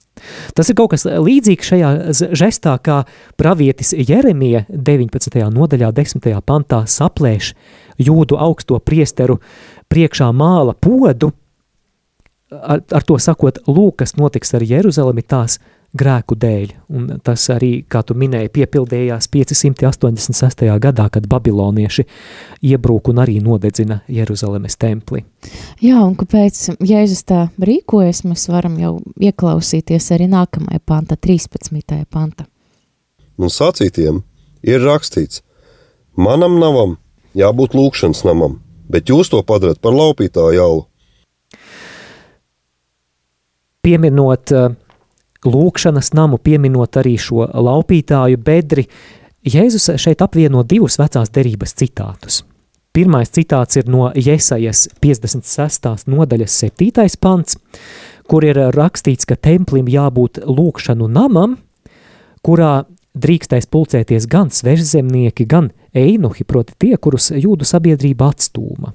[0.56, 1.90] Tas ir kaut kas līdzīgs šajā
[2.36, 3.02] žestā, kā
[3.40, 5.38] pravietis Jeremija 19.
[5.54, 6.28] nodaļā, 10.
[6.46, 7.52] pantā saplēš
[8.02, 9.40] jūdu augsto priesteru
[9.92, 11.32] priekšā māla podu,
[12.52, 15.58] ar, ar to sakot, lūk, kas notiks ar Jeruzalemi tās
[15.96, 16.72] grēku dēļ.
[16.96, 20.64] Un tas arī, kā tu minēji, piepildījās 586.
[20.82, 22.06] gadā, kad babilonieši
[22.72, 25.24] iebrūk un arī nodedzina Jeruzalemes templi.
[25.84, 32.02] Jā, un kāpēc Jēzus tā rīkojas, mēs varam jau ieklausīties arī nākamajā panta, 13.
[32.10, 32.48] panta.
[33.40, 34.22] Un sacītiem
[34.62, 35.42] ir rakstīts,
[36.16, 36.96] manam navam
[37.36, 38.60] jābūt lūkšanas namam,
[38.92, 40.86] bet jūs to padarat par laupītāju jaulu.
[43.82, 44.74] Pieminot uh,
[45.46, 48.86] lūkšanas namu, pieminot arī šo laupītāju bedri,
[49.42, 52.44] Jēzus šeit apvieno divus vecās derības citātus.
[52.94, 56.06] Pirmais citāts ir no Jesajas 56.
[56.06, 57.08] nodaļas 7.
[57.18, 57.56] pants,
[58.30, 61.56] kur ir rakstīts, ka templim jābūt lūkšanu namam,
[62.46, 62.84] kurā
[63.18, 68.94] drīkstēs pulcēties gan svežzemnieki, gan einuhi, proti tie, kurus jūdu sabiedrība atstūma.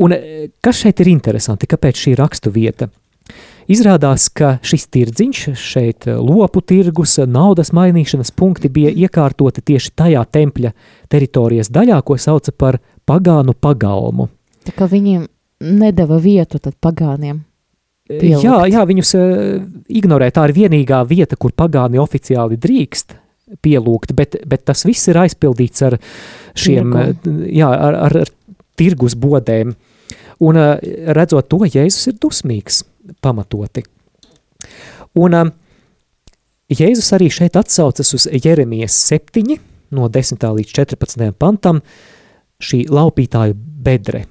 [0.00, 0.14] Un
[0.60, 2.90] kas šeit ir interesanti, kāpēc šī rakstu vieta?
[3.70, 10.24] Izrādās, ka šis tirdziņš, šeit eh, lopu tirgus, naudas mainīšanas punkti bija iekārtoti tieši tajā
[10.26, 10.72] tempļa
[11.12, 14.26] teritorijas daļā, ko sauca par pagānu pagalmu.
[14.66, 15.28] Tā kā viņiem
[15.60, 17.44] nedava vietu tad pagāniem.
[18.10, 18.42] Pielikt.
[18.42, 19.22] Jā, jā, viņus uh,
[19.86, 20.32] ignorē.
[20.34, 23.14] Tā ir vienīgā vieta, kur pagāni oficiāli drīkst
[23.62, 25.98] pielūgt, bet, bet tas viss ir aizpildīts ar
[26.58, 27.36] šiem, Tirgu.
[27.54, 28.32] jā, ar, ar, ar
[28.78, 29.76] tirgus bodēm.
[30.42, 30.74] Un uh,
[31.14, 32.82] redzot to, Jēzus ir dusmīgs
[33.22, 33.84] pamatoti.
[35.18, 35.52] Un um,
[36.70, 39.56] Jēzus arī šeit atsaucas uz Jeremijas 7,
[39.90, 40.44] no 10.
[40.58, 41.32] līdz 14.
[41.34, 41.80] pantam,
[42.62, 44.26] šī laupītāju bedre.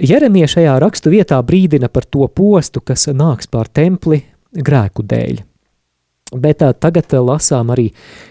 [0.00, 4.22] Jeremija šajā rakstu vietā brīdina par to postu, kas nāks pār templi
[4.54, 5.42] grēku dēļ.
[6.34, 7.90] Bet tā, tagad lasām arī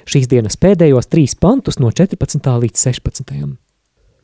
[0.10, 2.50] šīs dienas pēdējos trīs pantus no 14.
[2.66, 3.54] līdz 16.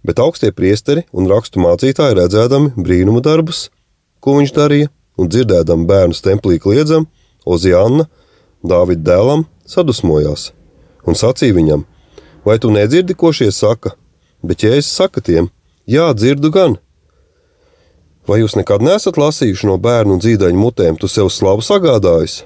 [0.04, 3.68] Bet augstie priesteri un rakstu mācītāji redzēdami brīnumu darbus,
[4.24, 7.08] ko viņš darīja, un dzirdēdami bērnu templī kliedzam,
[7.48, 8.08] Oziāna,
[8.64, 10.52] Dāvida dēlam, sadusmojās
[11.10, 11.86] un sacīja viņam:
[12.46, 13.96] Vai tu nedzirdi, ko šie saka?
[14.44, 15.50] Bet Jēzus saka tiem:
[15.90, 16.78] Jā, dzirdu gan.
[18.30, 22.44] Vai jūs nekad neesat lasījuši no bērnu un dzīdaņu mutēm, tu sev slavu sagādājis?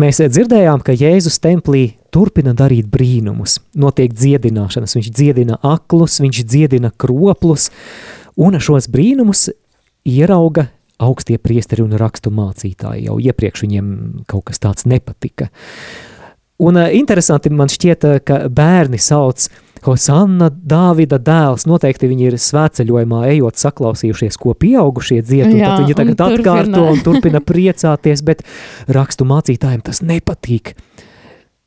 [0.00, 3.58] Mēs dzirdējām, ka Jēzus templī turpina darīt brīnumus.
[3.78, 7.68] Notiek dziedināšanas, viņš dziedina aklus, viņš dziedina kroplus,
[8.36, 9.48] un šos brīnumus
[10.06, 10.68] ierauga
[11.00, 13.06] augstie priesteri un rakstu mācītāji.
[13.08, 13.90] Jau iepriekš viņiem
[14.28, 15.48] kaut kas tāds nepatika.
[16.60, 19.48] Un uh, interesanti man šķiet, ka bērni sauc
[19.86, 21.64] Hosanna, Dāvida dēls.
[21.68, 25.54] Noteikti viņi ir svētceļojumā, ejot, saklausījušies, ko pieaugušie dzied.
[25.56, 26.90] Jā, tad viņi tagad un atkārto turpina.
[26.92, 28.44] un turpina priecāties, bet
[28.92, 30.74] rakstu mācītājiem tas nepatīk.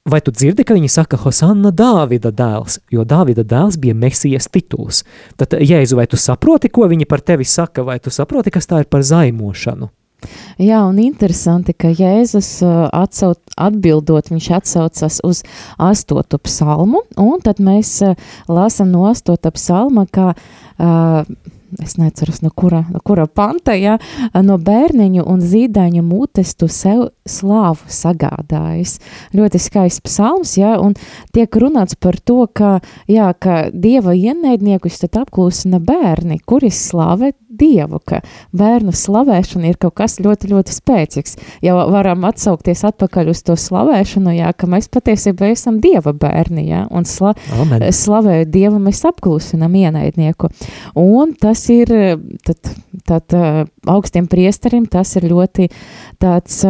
[0.04, 5.06] Vai tu dzirdi, ka viņi saka Hosanna Dāvida dēls, jo Dāvida dēls bija mesijas tituls?
[5.40, 8.82] Tad, Jēzu, vai tu saproti, ko viņi par tevi saka, vai tu saproti, kas tā
[8.84, 9.88] ir par zaimošanu?
[10.60, 15.40] Jā, un interesanti, ka Jēzus uh, atsauc, atbildot, viņš atsaucas uz
[15.80, 18.20] astotu psalmu, un tad mēs uh,
[18.52, 21.24] lasam no astota psalma, ka uh,
[21.84, 23.98] es neceros, no kura, no kura panta, ja,
[24.46, 28.98] no bērniņu un zīdaiņu mutes tu sev slāvu sagādājis.
[29.34, 30.96] Ļoti skaists psalms, ja, un
[31.36, 32.78] tiek runāts par to, ka,
[33.10, 38.22] jā, ka dieva ienaidniekus tad apklūsina bērni, kuri slavē dievu, ka
[38.56, 41.38] bērnu slavēšana ir kaut kas ļoti, ļoti spēcīgs.
[41.66, 46.86] Ja varam atsaukties atpakaļ uz to slavēšanu, jā, ka mēs patiesībā esam dieva bērni, jā,
[46.94, 47.88] un sla, Amen.
[47.94, 50.52] slavēju dievu mēs apklūsinam ienaidnieku.
[51.00, 51.90] Un tas tas ir
[52.44, 52.58] tad,
[53.06, 53.34] tad,
[53.88, 55.70] augstiem priesterim, tas ir ļoti
[56.22, 56.64] tāds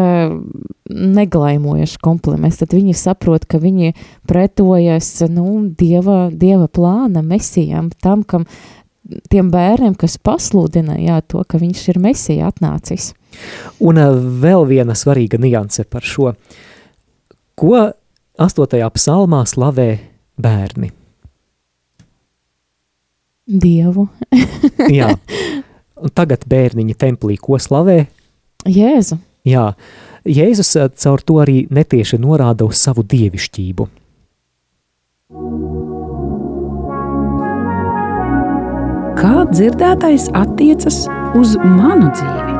[0.90, 2.60] neglaimojošs kompliments.
[2.62, 3.94] Tad viņi saprot, ka viņi
[4.30, 8.46] pretojas nu, dieva, dieva plāna mesijam, tam, kam
[9.32, 13.12] tiem bērniem, kas pasludina jā, to, ka viņš ir mesija atnācis.
[13.84, 14.00] Un
[14.44, 16.34] vēl viena svarīga nianse par šo.
[17.60, 17.78] Ko
[18.42, 18.90] 8.
[18.96, 19.90] psalmā slavē
[20.42, 20.92] bērni?
[23.44, 24.08] Dievu.
[24.98, 25.12] Jā.
[26.04, 28.06] Un tagad bērniņi templī ko slavē?
[28.68, 29.20] Jēzu.
[29.48, 29.74] Jā.
[30.24, 33.90] Jēzus eh, caur to arī netieši norāda uz savu dievišķību.
[39.24, 40.98] Kā dzirdētais attiecas
[41.40, 42.53] uz manu dzīvi?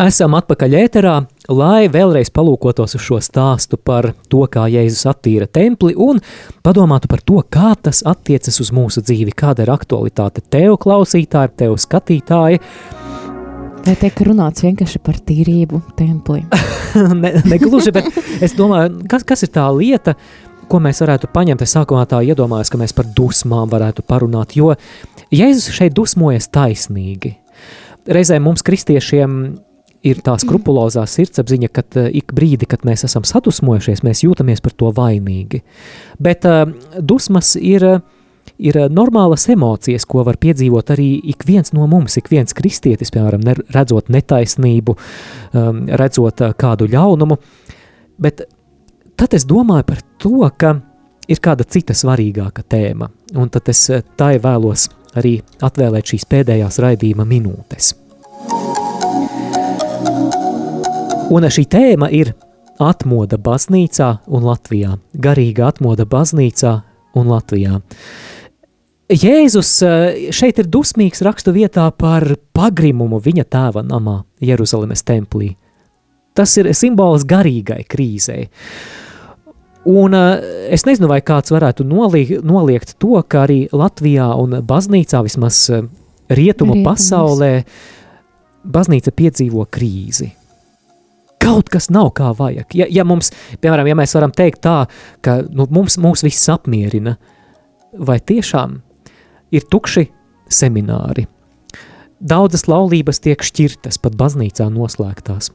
[0.00, 1.14] Esam atpakaļ ēterā,
[1.52, 6.22] lai vēlreiz palūkotos uz šo stāstu par to, kā Jēzus attīra templi un
[6.64, 11.76] padomātu par to, kā tas attiecas uz mūsu dzīvi, kāda ir aktualitāte tev, klausītāji, tev,
[11.84, 12.62] skatītāji.
[13.84, 16.46] Vai tiek runāts vienkārši par tīrību templī?
[17.22, 18.08] ne, negluži, bet
[18.40, 20.16] es domāju, kas, kas ir tā lieta,
[20.70, 21.66] ko mēs varētu paņemt.
[21.66, 24.72] Es sākumā tā iedomājos, ka mēs par dusmām varētu parunāt, jo
[25.28, 27.36] Jēzus šeit dusmojas taisnīgi.
[28.08, 29.42] Reizēm mums, kristiešiem,
[30.06, 34.74] ir tā skrupulozā sirdsapziņa, ka uh, ik brīdi, kad mēs esam sadusmojušies, mēs jūtamies par
[34.76, 35.62] to vainīgi.
[36.22, 36.64] Bet uh,
[36.96, 37.86] dusmas ir,
[38.58, 43.44] ir normālas emocijas, ko var piedzīvot arī ik viens no mums, ik viens kristietis, piemēram,
[43.44, 44.96] ne, redzot netaisnību,
[45.52, 47.40] um, redzot uh, kādu ļaunumu.
[48.20, 48.46] Bet
[49.20, 50.78] tad es domāju par to, ka
[51.30, 53.84] ir kāda cita svarīgāka tēma, un tad es
[54.18, 54.88] tai vēlos
[55.20, 57.94] arī atvēlēt šīs pēdējās raidījuma minūtes.
[61.30, 62.32] Un šī tēma ir
[62.82, 66.72] atmoda baznīcā un Latvijā, garīga atmoda baznīcā
[67.20, 67.78] un Latvijā.
[69.10, 75.52] Jēzus eh, šeit ir dusmīgs rakstu vietā par pagrimumu viņa tēva namā, Jeruzalemes templī.
[76.34, 78.48] Tas ir simbols garīgai krīzei.
[79.90, 85.22] Un eh, es nezinu, vai kāds varētu noliekt, noliegt to, ka arī Latvijā un baznīcā,
[85.26, 85.86] vismaz eh,
[86.30, 86.90] rietumu Rietumas.
[86.90, 87.54] pasaulē,
[88.66, 90.32] baznīca piedzīvo krīzi
[91.40, 92.76] kaut kas nav kā vajag.
[92.76, 94.84] Ja, ja mums, piemēram, ja mēs varam teikt tā,
[95.24, 97.16] ka nu, mums mūs viss apmierina,
[97.96, 98.80] vai tiešām
[99.54, 100.06] ir tukši
[100.50, 101.26] semināri?
[102.20, 105.54] Daudzas laulības tiek šķirtas, pat baznīcā noslēgtās.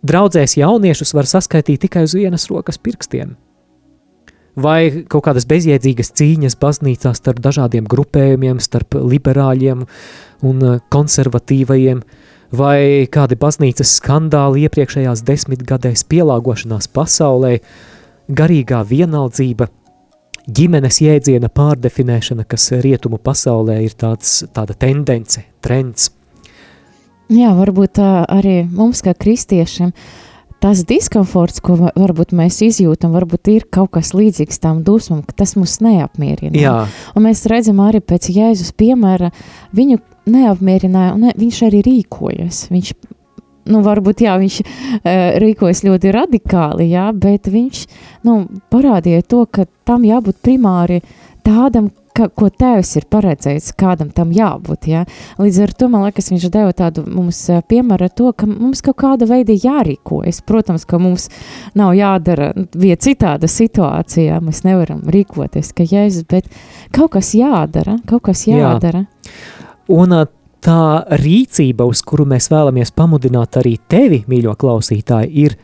[0.00, 3.36] Draudzēs jauniešus var saskaitīt tikai uz vienas rokas pirkstiem.
[4.60, 9.84] Vai kaut kādas bezjēdzīgas cīņas baznīcā starp dažādiem grupējumiem, starp liberāļiem
[10.48, 12.02] un konservatīvajiem,
[12.54, 17.58] vai kādi baznīcas skandāli iepriekšējās desmitgadēs pielāgošanās pasaulē,
[18.30, 19.68] garīgā vienaldzība,
[20.50, 26.10] ģimenes jēdziena pārdefinēšana, kas rietumu pasaulē ir tāds, tāda tendence, trends.
[27.30, 29.94] Jā, varbūt arī mums kā kristiešiem
[30.60, 35.54] tas diskomforts, ko varbūt mēs izjūtam, varbūt ir kaut kas līdzīgs tām dusmām, ka tas
[35.56, 36.52] mūs neapmierina.
[36.58, 36.74] Jā.
[37.16, 39.30] Un mēs redzam arī pēc Jēzus piemēra,
[39.76, 42.66] viņu neapmierināja, un ne, viņš arī rīkojas.
[42.72, 42.92] Viņš,
[43.70, 45.08] nu, varbūt, jā, viņš uh,
[45.42, 47.86] rīkojas ļoti radikāli, jā, bet viņš,
[48.28, 48.42] nu,
[48.72, 51.00] parādīja to, ka tam jābūt primāri
[51.46, 54.88] tādam, ka, ko tēvs ir paredzējis, kādam tam jābūt.
[54.90, 55.04] Ja?
[55.40, 58.98] Līdz ar to man liekas, viņš deva tādu mums piemēru ar to, ka mums kaut
[59.02, 60.42] kāda veida jārīkojas.
[60.48, 61.28] Protams, ka mums
[61.78, 66.50] nav jādara bija citāda situācijā, mēs nevaram rīkoties, ka jēzus, bet
[66.96, 69.06] kaut kas jādara, kaut kas jādara.
[69.06, 69.59] Jā.
[69.90, 70.14] Un
[70.60, 70.82] tā
[71.20, 75.56] rīcība, uz kuru mēs vēlamies pamudināt arī tevi, mīļo klausītāji, ir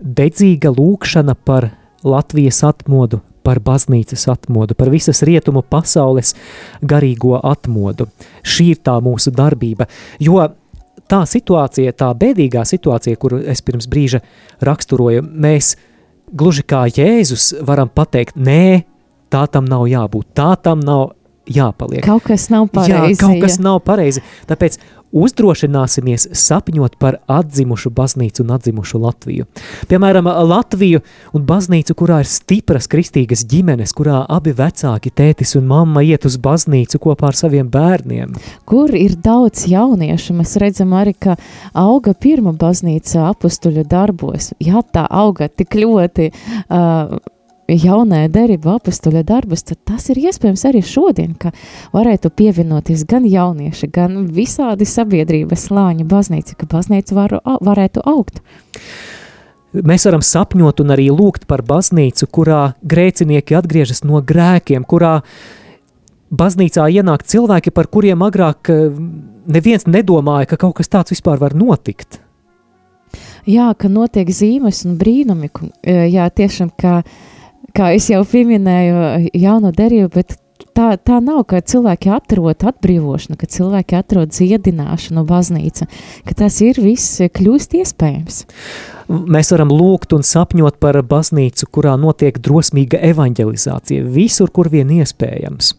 [0.00, 1.70] dedzīga lūkšana par
[2.06, 6.34] Latvijas atmodu, par baznīcas atmodu, par visas rietumu pasaules
[6.82, 8.08] garīgo atmodu.
[8.46, 9.88] Šī ir tā mūsu darbība,
[10.22, 10.40] jo
[11.10, 14.22] tā situācija, tā bēdīgā situācija, kuru es pirms brīža
[14.66, 15.74] raksturoju, mēs
[16.32, 18.82] gluži kā Jēzus varam pateikt, nē,
[19.30, 21.12] tā tam nav jābūt, tā tam nav
[21.46, 22.04] jāpaliek.
[22.06, 23.16] Kaut kas nav pareizi.
[23.16, 23.66] Jā, kaut kas ja.
[23.68, 24.22] nav pareizi.
[24.50, 24.78] Tāpēc
[25.16, 29.46] uzdrošināsimies sapņot par atzimušu baznīcu un atzimušu Latviju.
[29.90, 31.02] Piemēram, Latviju
[31.36, 36.38] un baznīcu, kurā ir stipras kristīgas ģimenes, kurā abi vecāki, tētis un mamma iet uz
[36.42, 38.34] baznīcu kopā ar saviem bērniem.
[38.68, 41.38] Kur ir daudz jauniešu, mēs redzam arī, ka
[41.76, 44.52] auga pirma baznīca apustuļa darbos.
[44.62, 46.30] Jā, tā auga tik ļoti.
[46.66, 47.16] Uh,
[47.68, 51.52] jaunajā derība apstuļa darbus, tad tas ir iespējams arī šodien, ka
[51.94, 58.40] varētu pievienoties gan jaunieši, gan visādi sabiedrības slāņa baznīca, ka baznīca var, varētu augt.
[59.76, 65.18] Mēs varam sapņot un arī lūgt par baznīcu, kurā grēcinieki atgriežas no grēkiem, kurā
[66.30, 68.86] baznīcā ienāk cilvēki, par kuriem agrāk eh,
[69.46, 72.22] neviens nedomāja, ka kaut kas tāds vispār var notikt.
[73.46, 75.50] Jā, ka notiek zīmes un brīnumi,
[75.82, 77.35] eh, jā, tiešām, ka uh,
[77.74, 80.36] kā jau pieminēju, jauno derību, bet
[80.76, 85.88] tā, tā nav, ka cilvēki atrod atbrīvošanu, ka cilvēki atrod dziedināšanu baznīca,
[86.26, 88.42] ka tas ir viss kļūst iespējams.
[89.06, 95.74] Mēs varam lūgt un sapņot par baznīcu, kurā notiek drosmīga evanģelizācija visur, kur vien iespējams.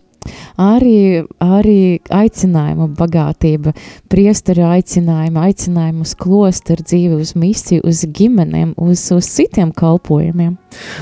[0.62, 1.80] Arī, arī
[2.14, 3.74] aicinājumu bagātība,
[4.12, 10.56] priesteru aicinājumu, aicinājumu uz klosteru dzīvi, uz misiju, uz ģimenēm, uz, uz citiem kalpojumiem.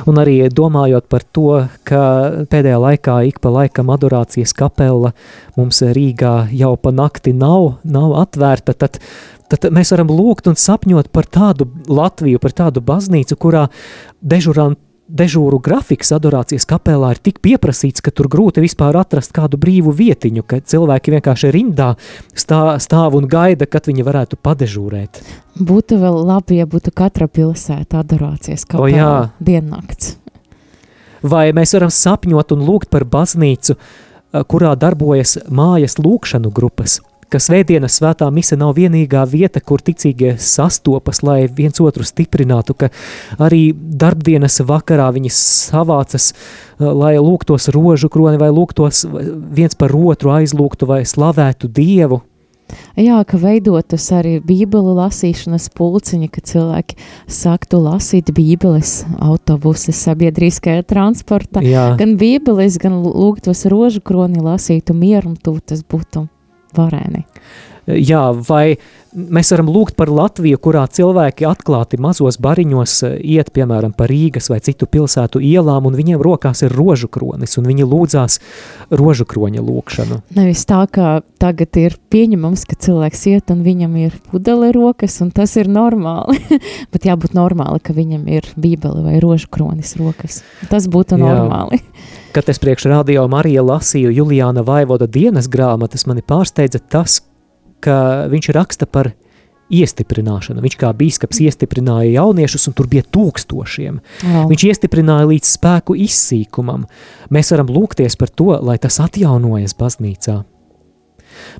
[0.09, 2.01] Un arī domājot par to, ka
[2.51, 5.13] pēdējā laikā ik pa laikam adorācijas kapela
[5.55, 9.01] mums Rīgā jau pa nakti nav, nav atvērta, tad
[9.51, 13.67] tad mēs varam lūgt un sapņot par tādu Latviju, par tādu baznīcu, kurā
[14.26, 19.93] dežurant dežūru grafiks adorācijas kapelā ir tik pieprasīts, ka tur grūti vispār atrast kādu brīvu
[19.95, 21.93] vietiņu, ka cilvēki vienkārši rindā
[22.34, 25.22] stā, stāv un gaida, kad viņi varētu padežūrēt.
[25.56, 30.18] Būtu vēl labi, ja būtu katra pilsēta adorācijas kapelā diennakts.
[31.26, 33.78] Vai mēs varam sapņot un lūgt par baznīcu,
[34.51, 36.99] kurā darbojas mājas lūkšanu grupas–
[37.30, 42.91] ka svētdienas svētā mise nav vienīgā vieta, kur ticīgie sastopas, lai viens otru stiprinātu, ka
[43.41, 50.36] arī darbdienas vakarā viņi savācas, eh, lai lūgtos rožu kroni vai lūgtos viens par otru
[50.36, 52.21] aizlūgtu vai slavētu Dievu.
[52.97, 56.97] Jā, ka veidotas arī bībeli lasīšanas pulciņi, ka cilvēki
[57.30, 61.61] sāktu lasīt bībeles autobuses sabiedriskajā transportā.
[61.65, 61.91] Jā.
[61.99, 66.26] Gan bībeles, gan lūgtos rožu kroni lasītu mieru, un tu tas būtu
[66.78, 67.26] varēni.
[67.86, 68.78] Jā, vai
[69.15, 74.49] mēs varam lūgt par Latviju, kurā cilvēki atklāti mazos bariņos eh, iet, piemēram, pa Rīgas
[74.51, 78.39] vai citu pilsētu ielām, un viņiem rokās ir rožu kronis, un viņi lūdzās
[78.89, 80.19] rožu kroņa lūkšanu.
[80.36, 85.32] Nevis tā, kā tagad ir pieņemams, ka cilvēks iet un viņam ir pudele rokas, un
[85.36, 86.41] tas ir normāli,
[86.93, 90.41] bet jābūt normāli, ka viņam ir bībele vai rožu kronis rokas.
[90.73, 91.84] Tas būtu normāli.
[91.86, 92.21] Jā.
[92.36, 97.21] Kad es priekš radio Marija lasīju Juliāna Vaivoda dienas grāmatas, mani pārsteidza tas,
[97.79, 99.13] ka viņš raksta par
[99.71, 100.59] iestiprināšana.
[100.65, 104.01] Viņš kā biskups iestiprināja jauniešus, un tur bija tūkstošiem.
[104.25, 104.49] Wow.
[104.51, 106.83] Viņš iestiprināja līdz spēku izsīkumam.
[107.31, 110.41] Mēs varam lūgties par to, lai tas atjaunojas baznīcā.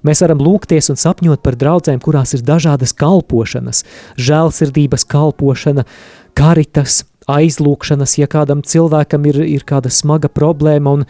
[0.04, 3.86] Mēs varam lūgties un sapņot par draugiem, kurās ir dažādas kalpošanas,
[4.20, 5.88] žēlsirdības kalpošana,
[6.36, 11.06] karitas, aizlūkšanas, ja kādam cilvēkam ir, ir kāda smaga problēma, un,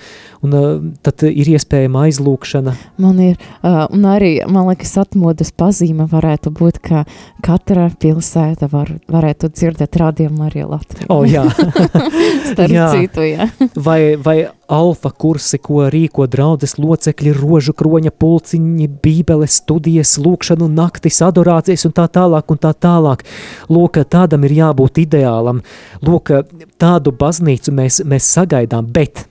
[0.46, 0.70] un uh,
[1.06, 2.76] tad ir iespējama aizlūkšana.
[3.04, 7.04] Man ir, uh, un arī, man liekas, atmodas pazīme varētu būt, ka
[7.46, 11.10] katra pilsēta var, varētu dzirdēt rādījumu arī Latviju.
[11.14, 11.46] O, jā.
[12.52, 12.90] Starp jā.
[12.96, 13.50] citu, jā.
[13.76, 21.22] vai, vai alfa kursi, ko rīko draudzes locekļi, rožu kroņa pulciņi, bībeles studijas, lūkšanu naktis,
[21.26, 23.26] adorācijas un tā tālāk un tā tālāk.
[23.70, 25.62] Lūk, tādam ir jābūt ideālam
[26.06, 26.34] lūk,
[26.82, 29.26] tādu baznīcu mēs, mēs sagaidām, bet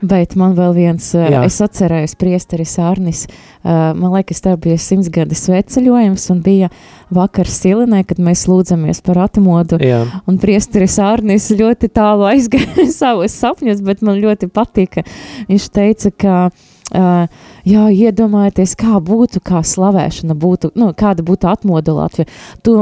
[0.00, 1.42] Bet man vēl viens, eh, Jā.
[1.46, 6.70] es atcerējos, priesteris Arnis, eh, man liekas, tā bija simtsgades sveceļojums un bija
[7.10, 9.80] vakars Silinē, kad mēs lūdzamies par atmodu.
[9.82, 10.04] Jā.
[10.26, 15.04] Un priesteris Arnis ļoti tālu aizgāja savus sapņus, bet man ļoti patika.
[15.48, 17.26] Viņš teica, ka uh,
[17.68, 22.28] jā, iedomājieties, kā būtu, kā slavēšana būtu, nu, kāda būtu atmoda Latvija.
[22.64, 22.74] Tu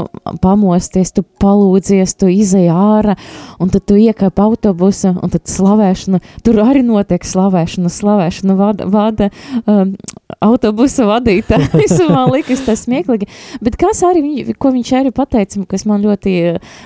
[0.43, 3.17] pamosties, tu palūdzies, tu izai ārā,
[3.63, 9.31] un tad tu iekāp autobusa, un tad slavēšana, tur arī notiek slavēšana, slavēšana vada, vada
[9.65, 9.95] um,
[10.43, 13.29] autobusa vadītājs, man likas tas smieklīgi,
[13.65, 16.37] bet kas arī, viņ, ko viņš arī pateica, kas man ļoti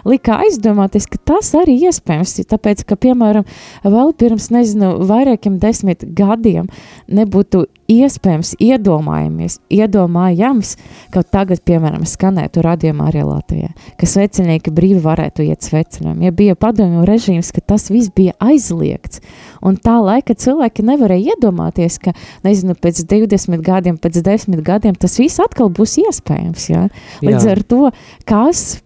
[0.09, 3.47] lika aizdomāties, ka tas arī iespējams, tāpēc, ka, piemēram,
[3.85, 6.71] vēl pirms, nezinu, vairākiem desmit gadiem
[7.11, 10.75] nebūtu iespējams iedomājamies, iedomājams,
[11.15, 13.71] ka tagad, piemēram, skanētu radījumā arī Latvijā,
[14.01, 16.21] ka svecinieki brīvi varētu iet sveceļam.
[16.25, 19.23] Ja bija padomju režīms, ka tas viss bija aizliegts,
[19.65, 22.15] un tā laika cilvēki nevarēja iedomāties, ka,
[22.47, 26.87] nezinu, pēc 20 gadiem, pēc 10 gadiem tas viss atkal būs iespējams, ja?
[27.25, 27.57] Līdz Jā.
[27.57, 27.83] ar to,
[28.29, 28.81] kas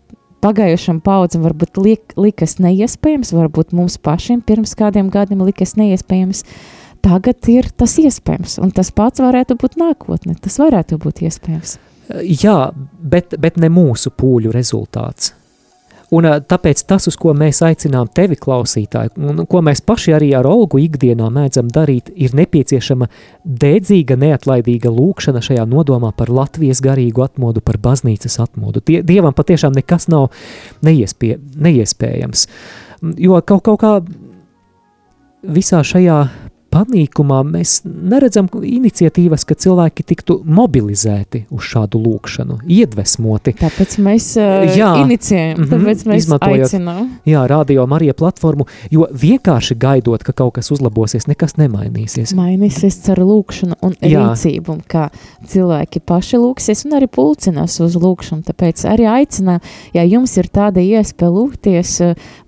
[0.44, 6.83] pagājušam paudzam varbūt lik, likas neiespējams, varbūt mums pašiem pirms kādiem gadiem likas neiespējams, uh,
[7.04, 10.36] tagad ir tas iespējams, un tas pats varētu būt nākotne.
[10.40, 11.78] Tas varētu būt iespējams.
[12.42, 12.58] Jā,
[13.00, 15.32] bet, bet ne mūsu pūļu rezultāts.
[16.14, 20.46] Un tāpēc tas, uz ko mēs aicinām tevi, klausītāji, un ko mēs paši arī ar
[20.46, 23.08] Olgu ikdienā mēdzam darīt, ir nepieciešama
[23.42, 28.84] dedzīga, neatlaidīga lūkšana šajā nodomā par Latvijas garīgu atmodu, par baznīcas atmodu.
[28.86, 30.28] Die, dievam patiešām nekas nav
[30.86, 32.46] neiespie, neiespējams.
[33.18, 33.96] Jo kaut, kaut kā
[35.44, 36.20] visā šajā
[36.74, 43.54] panīkumā mēs neredzam iniciatīvas, ka cilvēki tiktu mobilizēti uz šādu lūkšanu, iedvesmoti.
[43.60, 47.10] Tāpēc mēs uh, jā, inicijējam, mm -hmm, tāpēc mēs aicinām.
[47.28, 52.34] Jā, radio Marija platformu, jo vienkārši gaidot, ka kaut kas uzlabosies, nekas nemainīsies.
[52.36, 54.24] Mainīsies ar lūkšanu un jā.
[54.24, 55.08] rīcību, kā
[55.48, 59.60] cilvēki paši lūksies un arī pulcinās uz lūkšanu, tāpēc arī aicinām,
[59.94, 62.00] ja jums ir tāda iespēja lūgties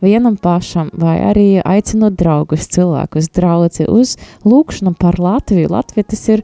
[0.03, 5.71] vienam pašam vai arī aicinot draugus, cilvēkus, draudzi uz uz lūkšanu par Latviju.
[5.73, 6.43] Latvija tas ir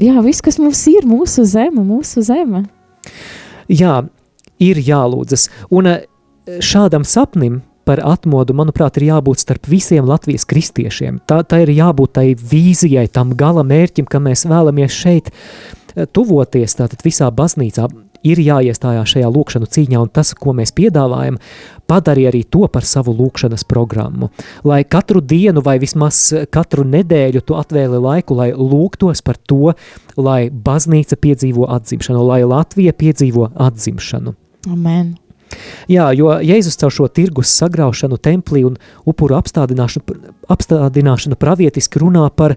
[0.00, 2.66] jā, viss, kas mums ir, mūsu zeme, mūsu zeme.
[3.68, 4.02] Jā,
[4.62, 5.48] ir jālūdzas.
[5.74, 6.04] Un eh,
[6.60, 11.20] šādam sapnim par atmodu, manuprāt, ir jābūt starp visiem Latvijas kristiešiem.
[11.28, 16.78] Tā, tā ir jābūt tai vīzijai, tam gala mērķim, ka mēs vēlamies šeit eh, tuvoties,
[16.78, 17.88] tātad visā baznīcā
[18.26, 21.38] ir jāiestājās šajā lūkšanu cīņā, un tas, ko mēs piedāvājam,
[21.90, 24.30] padarīja arī to par savu lūkšanas programmu.
[24.66, 26.22] Lai katru dienu vai vismaz
[26.52, 29.76] katru nedēļu tu atvēli laiku, lai lūgtos par to,
[30.16, 34.34] lai baznīca piedzīvo atzimšanu, lai Latvija piedzīvo atzimšanu.
[34.72, 35.14] Amen.
[35.90, 40.18] Jā, jo Jēzus caur šo tirgus sagraušanu templī un upuru apstādināšanu,
[40.50, 42.56] apstādināšanu pravietiski runā par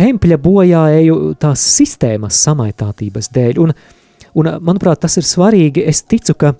[0.00, 3.62] tempļa bojāēju tās sistēmas samaitātības dēļ.
[3.62, 3.74] Un
[4.34, 5.84] Un, manuprāt, tas ir svarīgi.
[5.86, 6.54] Es ticu, ka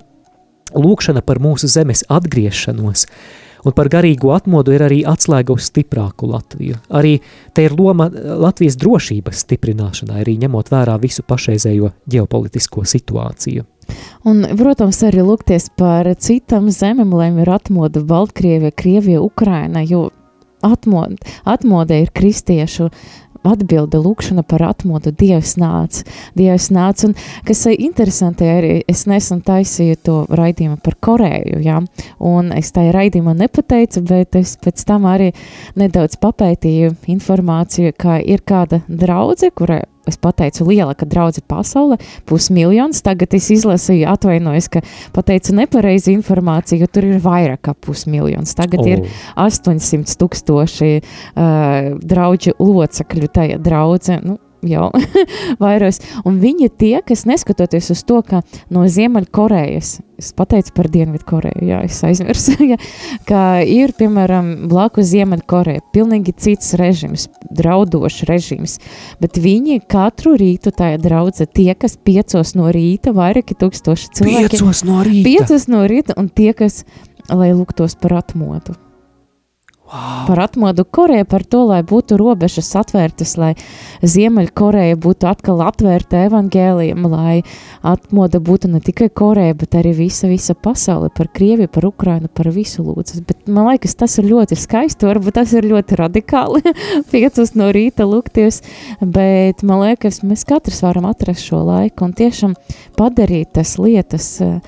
[0.74, 3.06] lūkšana par mūsu zemes atgriešanos
[3.64, 6.78] un par garīgo atmodu ir arī atslēga uz stiprāku Latviju.
[6.96, 7.18] Arī
[7.54, 13.66] te ir loma Latvijas drošības stiprināšanai, arī ņemot vērā visu pašreizējo ģeopolitisko situāciju.
[14.28, 20.08] Un, protams, arī lūgties par citām zemēm, lai ir atmoda Baltkrievija, Krievija, Ukraina, jo
[20.62, 21.16] atmoda,
[21.48, 22.90] atmoda ir kristiešu
[23.46, 26.04] atbilde lūkšana par atmodu, Dievs nāca,
[26.38, 27.16] Dievs nāca, un
[27.48, 31.78] kas ir interesanti arī, es nesen taisīju to raidījumu par Koreju, jā,
[32.18, 35.30] un es tā raidījumā nepateicu, bet es pēc tam arī
[35.80, 41.98] nedaudz papētīju informāciju, ka ir kāda draudze, kurai es pateicu, lielāka draudzene pasaulē,
[42.28, 43.02] pusmiljons.
[43.04, 44.84] Tagad es izlasīju, atvainojos, ka
[45.16, 48.54] pateicu nepareizi informāciju, jo tur ir vairāk kā pusmiljons.
[48.58, 48.90] Tagad oh.
[48.90, 49.04] ir
[49.40, 54.20] 800 tūkstoši uh, draugu locekļu tajā draudzē.
[54.24, 54.90] Nu, jau
[55.62, 56.00] vairos.
[56.28, 58.42] Un viņi tie, kas neskatoties uz to, ka
[58.72, 62.78] no Ziemeļkorejas, es pateicu par Dienvidkoreju, jā, es aizmirsu, ja,
[63.28, 68.76] ka ir, piemēram, blakus Ziemeļkoreja, pilnīgi cits režims, draudošs režims,
[69.22, 74.60] bet viņi katru rītu tajā draudze tie, kas piecos no rīta, vairāki tūkstoši cilvēki.
[74.60, 75.26] Piecos no rīta?
[75.30, 76.84] Piecos no rīta, un tie, kas,
[77.30, 78.76] lai lūgtos par atmodu.
[79.90, 80.26] Wow.
[80.26, 83.56] Par atmodu Koreju, par to, lai būtu robežas atvērtas, lai
[84.06, 87.40] Ziemeļkoreja būtu atkal atvērta evangēlijam, lai
[87.82, 92.52] atmoda būtu ne tikai Koreja, bet arī visa, visa pasaule, par Krieviju, par Ukrainu, par
[92.54, 93.24] visu lūdzas.
[93.26, 96.62] Bet man liekas, tas ir ļoti skaisti, varbūt tas ir ļoti radikāli,
[97.10, 98.62] piecus no rīta lūgties,
[99.02, 102.54] bet man liekas, mēs katrs varam atrast šo laiku un tiešām
[102.94, 104.60] padarīt tas lietas eh,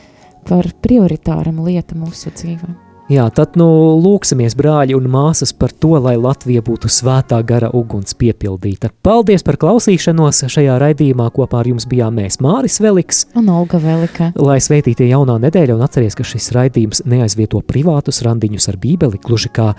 [0.50, 2.91] par prioritāram lieta mūsu dzīvēm.
[3.12, 3.66] Jā, tad nu
[4.00, 8.88] lūksimies, brāļi un māsas, par to, lai Latvija būtu svētā gara uguns piepildīta.
[9.04, 10.44] Paldies par klausīšanos!
[10.52, 14.30] Šajā raidījumā kopā ar jums bijām mēs Māris Veliks un Olga Velika.
[14.40, 19.52] Lai sveitītie jaunā nedēļa un atceries, ka šis raidījums neaizvieto privātus randiņus ar bībeli, gluži
[19.52, 19.72] kā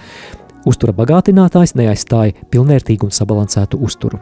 [0.69, 4.21] uztura bagātinātājs neaizstāja pilnvērtīgu un sabalansētu uzturu.